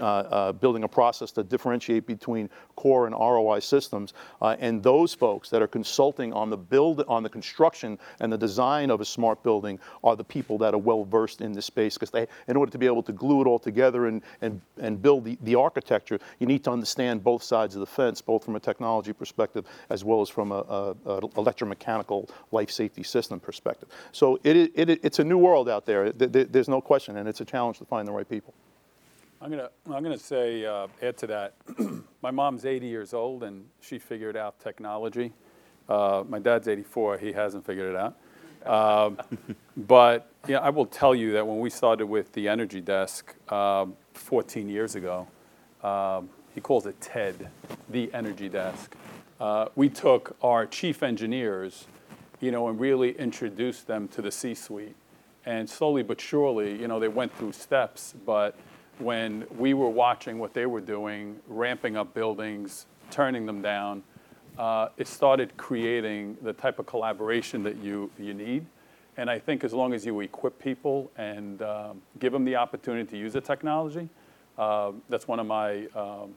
[0.00, 4.12] uh, uh, building a process to differentiate between core and ROI systems.
[4.42, 8.38] Uh, and those folks that are consulting on the build, on the construction and the
[8.38, 11.94] design of a smart building are the people that are well versed in this space
[11.94, 15.00] because they, in order to be able to glue it all together and, and, and
[15.00, 18.56] build the, the architecture, you need to understand both sides of the fence, both from
[18.56, 23.88] a technology perspective as well as from a, a, a electromechanical life safety system perspective.
[24.12, 26.10] So it, it, it's a new world out there.
[26.12, 28.54] There's no question, and it's a challenge to find the right people.
[29.44, 31.56] I'm gonna I'm gonna say uh, add to that.
[32.22, 35.34] my mom's 80 years old and she figured out technology.
[35.86, 37.18] Uh, my dad's 84.
[37.18, 38.16] He hasn't figured it out.
[38.66, 39.18] Um,
[39.76, 43.98] but yeah, I will tell you that when we started with the energy desk um,
[44.14, 45.28] 14 years ago,
[45.82, 47.50] um, he calls it TED,
[47.90, 48.96] the energy desk.
[49.38, 51.86] Uh, we took our chief engineers,
[52.40, 54.96] you know, and really introduced them to the C-suite.
[55.44, 58.56] And slowly but surely, you know, they went through steps, but
[58.98, 64.02] when we were watching what they were doing, ramping up buildings, turning them down,
[64.58, 68.64] uh, it started creating the type of collaboration that you, you need.
[69.16, 73.10] And I think as long as you equip people and um, give them the opportunity
[73.10, 74.08] to use the technology,
[74.58, 76.34] uh, that's one of my um,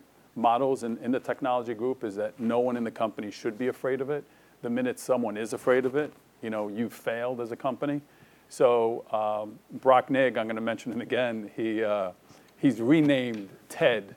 [0.83, 4.01] in, in the technology group is that no one in the company should be afraid
[4.01, 4.23] of it.
[4.61, 8.01] The minute someone is afraid of it, you know, you've failed as a company.
[8.49, 11.51] So um, Brock Nigg, I'm going to mention him again.
[11.55, 12.11] He uh,
[12.57, 14.15] he's renamed Ted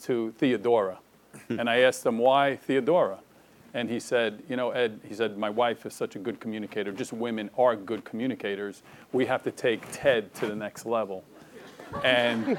[0.00, 0.98] to Theodora.
[1.48, 3.18] and I asked him, why Theodora?
[3.72, 6.90] And he said, you know, Ed, he said, my wife is such a good communicator.
[6.90, 8.82] Just women are good communicators.
[9.12, 11.24] We have to take Ted to the next level.
[12.02, 12.58] And,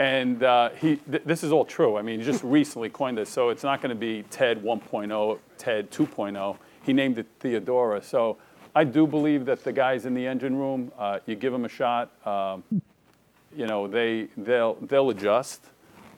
[0.00, 1.96] and uh, he, th- this is all true.
[1.96, 3.30] I mean, he just recently coined this.
[3.30, 6.56] So it's not going to be Ted 1.0, Ted 2.0.
[6.82, 8.02] He named it Theodora.
[8.02, 8.38] So
[8.74, 11.68] I do believe that the guys in the engine room, uh, you give them a
[11.68, 12.10] shot.
[12.26, 12.64] Um,
[13.56, 15.62] you know, they, they'll, they'll adjust.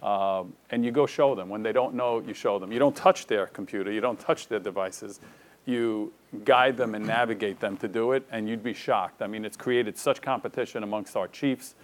[0.02, 1.48] Uh, and you go show them.
[1.48, 2.70] When they don't know, you show them.
[2.70, 5.20] You don't touch their computer, you don't touch their devices.
[5.66, 6.12] You
[6.44, 9.22] guide them and navigate them to do it, and you'd be shocked.
[9.22, 11.74] I mean, it's created such competition amongst our chiefs,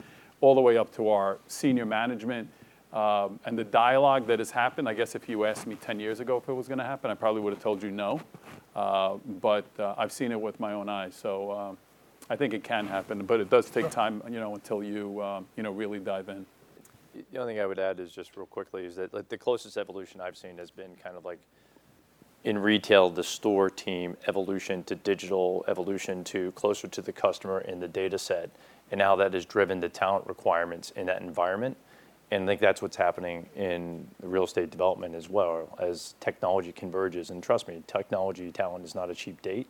[0.42, 2.48] all the way up to our senior management.
[2.92, 6.20] Um, and the dialogue that has happened, I guess if you asked me 10 years
[6.20, 8.20] ago if it was going to happen, I probably would have told you no.
[8.74, 11.14] Uh, but uh, I've seen it with my own eyes.
[11.14, 11.78] So um,
[12.30, 15.46] I think it can happen, but it does take time, you know, until you, um,
[15.56, 16.46] you know, really dive in.
[17.32, 19.76] The only thing I would add is just real quickly is that like, the closest
[19.76, 21.40] evolution I've seen has been kind of like
[22.44, 27.80] in retail, the store team evolution to digital evolution to closer to the customer in
[27.80, 28.48] the data set,
[28.92, 31.76] and how that has driven the talent requirements in that environment.
[32.30, 37.30] And I think that's what's happening in real estate development as well as technology converges.
[37.30, 39.66] And trust me, technology talent is not a cheap date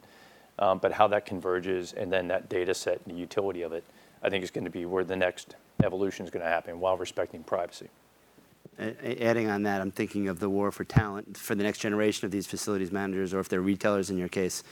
[0.61, 3.84] but how that converges and then that data set and the utility of it,
[4.22, 6.96] I think is going to be where the next evolution is going to happen while
[6.96, 7.88] respecting privacy.
[8.78, 12.30] Adding on that, I'm thinking of the war for talent for the next generation of
[12.30, 14.62] these facilities managers, or if they're retailers in your case.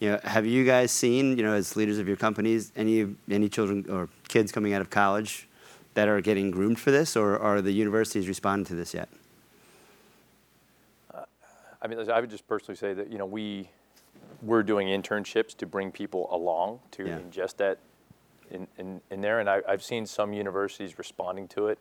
[0.00, 3.48] You know, have you guys seen, you know, as leaders of your companies, any any
[3.48, 5.48] children or kids coming out of college
[5.94, 9.08] that are getting groomed for this, or are the universities responding to this yet?
[11.12, 11.24] Uh,
[11.82, 13.68] I mean, I would just personally say that you know we
[14.42, 17.18] we're doing internships to bring people along to yeah.
[17.18, 17.78] ingest that
[18.50, 19.40] in, in, in there.
[19.40, 21.78] And I, have seen some universities responding to it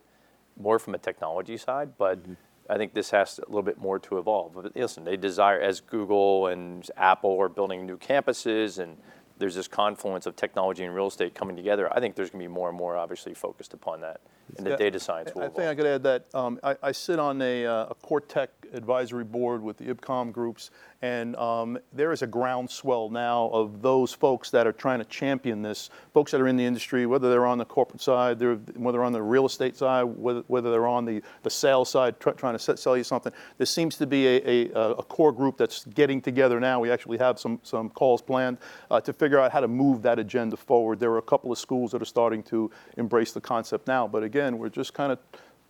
[0.60, 2.34] more from a technology side, but mm-hmm.
[2.70, 4.54] I think this has a little bit more to evolve.
[4.54, 8.98] But listen, they desire, as Google and Apple are building new campuses and
[9.40, 11.92] there's this confluence of technology and real estate coming together.
[11.94, 14.22] I think there's going to be more and more obviously focused upon that,
[14.58, 15.44] and the yeah, data science will.
[15.44, 18.22] I think I could add that um, I, I, sit on a, uh, a core
[18.22, 23.82] tech advisory board with the IBCOM groups, and um, there is a groundswell now of
[23.82, 27.30] those folks that are trying to champion this, folks that are in the industry, whether
[27.30, 30.72] they're on the corporate side, whether they're, whether on the real estate side, whether, whether
[30.72, 33.32] they're on the, the sales side, tr- trying to sell you something.
[33.58, 36.80] There seems to be a, a, a, core group that's getting together now.
[36.80, 38.58] We actually have some, some calls planned
[38.90, 41.00] uh, to figure out how to move that agenda forward.
[41.00, 44.24] There are a couple of schools that are starting to embrace the concept now, but
[44.24, 45.20] again, we're just kind of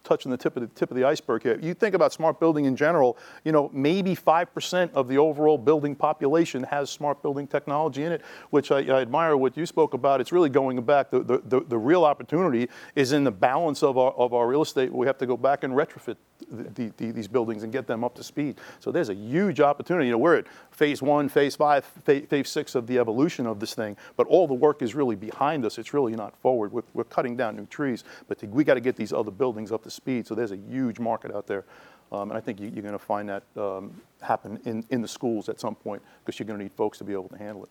[0.07, 1.59] touching the tip of the tip of the iceberg here.
[1.61, 3.17] You think about smart building in general.
[3.43, 8.11] You know, maybe five percent of the overall building population has smart building technology in
[8.11, 10.21] it, which I, I admire what you spoke about.
[10.21, 11.11] It's really going back.
[11.11, 14.61] The, the, the, the real opportunity is in the balance of our of our real
[14.61, 14.93] estate.
[14.93, 16.17] We have to go back and retrofit
[16.51, 18.57] the, the, these buildings and get them up to speed.
[18.79, 20.07] So there's a huge opportunity.
[20.07, 23.73] You know, we're at phase one, phase five, phase, six of the evolution of this
[23.73, 25.77] thing, but all the work is really behind us.
[25.77, 26.71] It's really not forward.
[26.71, 29.83] We're, we're cutting down new trees, but we got to get these other buildings up
[29.83, 30.27] to speed.
[30.27, 31.65] So there's a huge market out there.
[32.11, 35.07] Um, and I think you, are going to find that um, happen in, in the
[35.07, 37.63] schools at some point because you're going to need folks to be able to handle
[37.63, 37.69] it.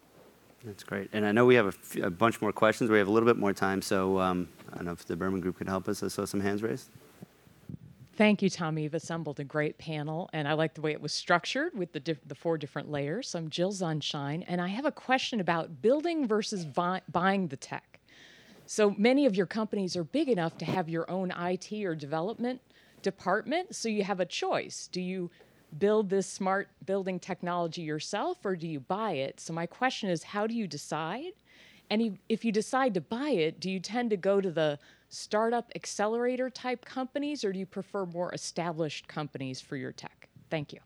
[0.65, 1.09] That's great.
[1.13, 2.91] And I know we have a, f- a bunch more questions.
[2.91, 5.41] We have a little bit more time, so um, I don't know if the Berman
[5.41, 6.03] Group could help us.
[6.03, 6.91] I saw some hands raised.
[8.17, 8.85] Thank you, Tommy.
[8.85, 12.01] You've assembled a great panel, and I like the way it was structured with the,
[12.01, 13.29] diff- the four different layers.
[13.29, 17.59] So I'm Jill Sunshine, and I have a question about building versus vi- buying the
[17.59, 18.01] tech.
[18.65, 22.63] So many of your companies are big enough to have your own IT or development
[23.03, 24.89] department, so you have a choice.
[24.91, 25.31] Do you
[25.79, 29.41] build this smart building technology yourself, or do you buy it?
[29.41, 31.33] So my question is, how do you decide?
[31.91, 34.79] And if you decide to buy it, do you tend to go to the
[35.09, 40.29] startup accelerator type companies, or do you prefer more established companies for your tech?
[40.51, 40.81] Thank you.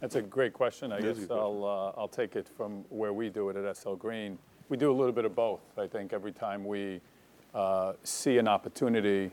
[0.00, 0.92] That's a great question.
[0.92, 4.38] I guess I'll, uh, I'll take it from where we do it at SL Green.
[4.70, 5.60] We do a little bit of both.
[5.76, 7.00] I think every time we
[7.54, 9.30] uh, see an opportunity,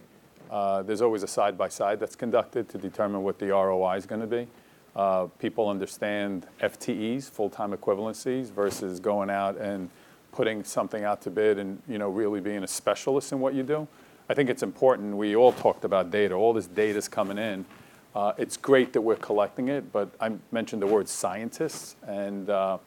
[0.52, 4.06] uh, there's always a side by side that's conducted to determine what the ROI is
[4.06, 4.48] going to be.
[4.96, 9.90] Uh, people understand FTEs, full time equivalencies, versus going out and
[10.38, 13.64] putting something out to bid and you know really being a specialist in what you
[13.64, 13.88] do.
[14.30, 15.18] I think it's important.
[15.18, 16.36] We all talked about data.
[16.36, 17.66] All this data is coming in.
[18.14, 22.78] Uh, it's great that we're collecting it, but I mentioned the word scientists, and uh,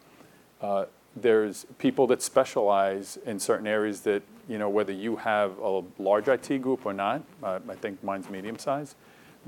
[0.61, 0.85] uh,
[1.17, 6.29] there's people that specialize in certain areas that you know whether you have a large
[6.29, 7.21] IT group or not.
[7.43, 8.95] Uh, I think mine's medium size,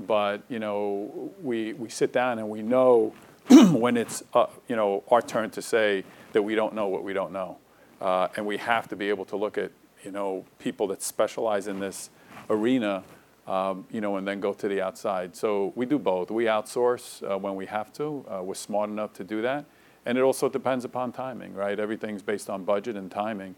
[0.06, 3.14] but you know we we sit down and we know
[3.72, 7.14] when it's uh, you know our turn to say that we don't know what we
[7.14, 7.56] don't know.
[8.00, 9.70] Uh, and we have to be able to look at,
[10.02, 12.10] you know, people that specialize in this
[12.50, 13.02] arena,
[13.46, 15.36] um, you know, and then go to the outside.
[15.36, 16.30] So we do both.
[16.30, 18.24] We outsource uh, when we have to.
[18.28, 19.64] Uh, we're smart enough to do that.
[20.06, 21.78] And it also depends upon timing, right?
[21.78, 23.54] Everything's based on budget and timing.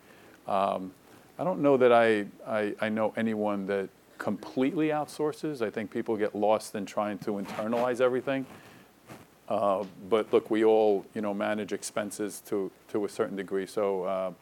[0.47, 0.93] Um,
[1.39, 5.61] I don't know that I, I, I know anyone that completely outsources.
[5.61, 8.47] I think people get lost in trying to internalize everything.
[9.49, 12.71] Uh, but look, we all, you know, manage expenses to,
[13.05, 13.67] a certain degree.
[13.67, 14.33] So uh,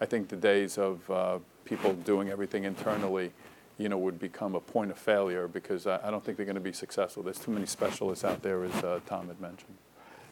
[0.00, 3.32] I think the days of uh, people doing everything internally,
[3.76, 6.60] you know, would become a point of failure because I, don't think they're going to
[6.60, 7.24] be successful.
[7.24, 9.74] There's too many specialists out there, as Tom had mentioned.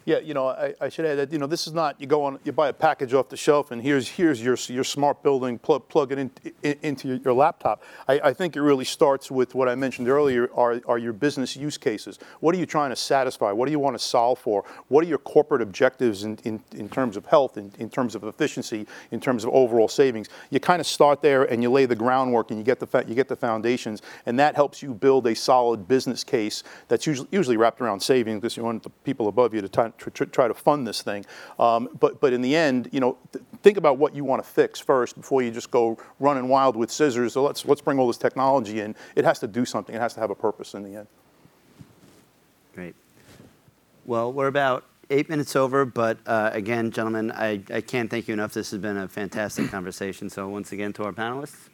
[0.05, 2.23] Yeah, you know, I, I, should add that you know this is not you go
[2.25, 5.57] on you buy a package off the shelf and here's here's your your smart building
[5.57, 6.31] plug plug it in,
[6.61, 7.83] in, into your, your laptop.
[8.09, 11.55] I, I, think it really starts with what I mentioned earlier are are your business
[11.55, 12.19] use cases.
[12.41, 13.51] What are you trying to satisfy?
[13.53, 14.65] What do you want to solve for?
[14.89, 18.25] What are your corporate objectives in, in, in terms of health, in, in terms of
[18.25, 20.27] efficiency, in terms of overall savings?
[20.49, 23.15] You kind of start there and you lay the groundwork and you get the you
[23.15, 27.55] get the foundations and that helps you build a solid business case that's usually usually
[27.55, 30.87] wrapped around savings because you want the people above you to try, try to fund
[30.87, 31.25] this thing.
[31.59, 34.49] Um, but, but in the end, you know, th- think about what you want to
[34.49, 37.33] fix first before you just go running wild with scissors.
[37.33, 38.95] So let's, let's bring all this technology in.
[39.15, 39.95] It has to do something.
[39.95, 41.07] It has to have a purpose in the end.
[42.75, 42.95] Great.
[44.05, 48.33] Well, we're about eight minutes over, but uh, again, gentlemen, I, I can't thank you
[48.33, 48.53] enough.
[48.53, 50.29] This has been a fantastic conversation.
[50.29, 51.69] So once again, to our panelists,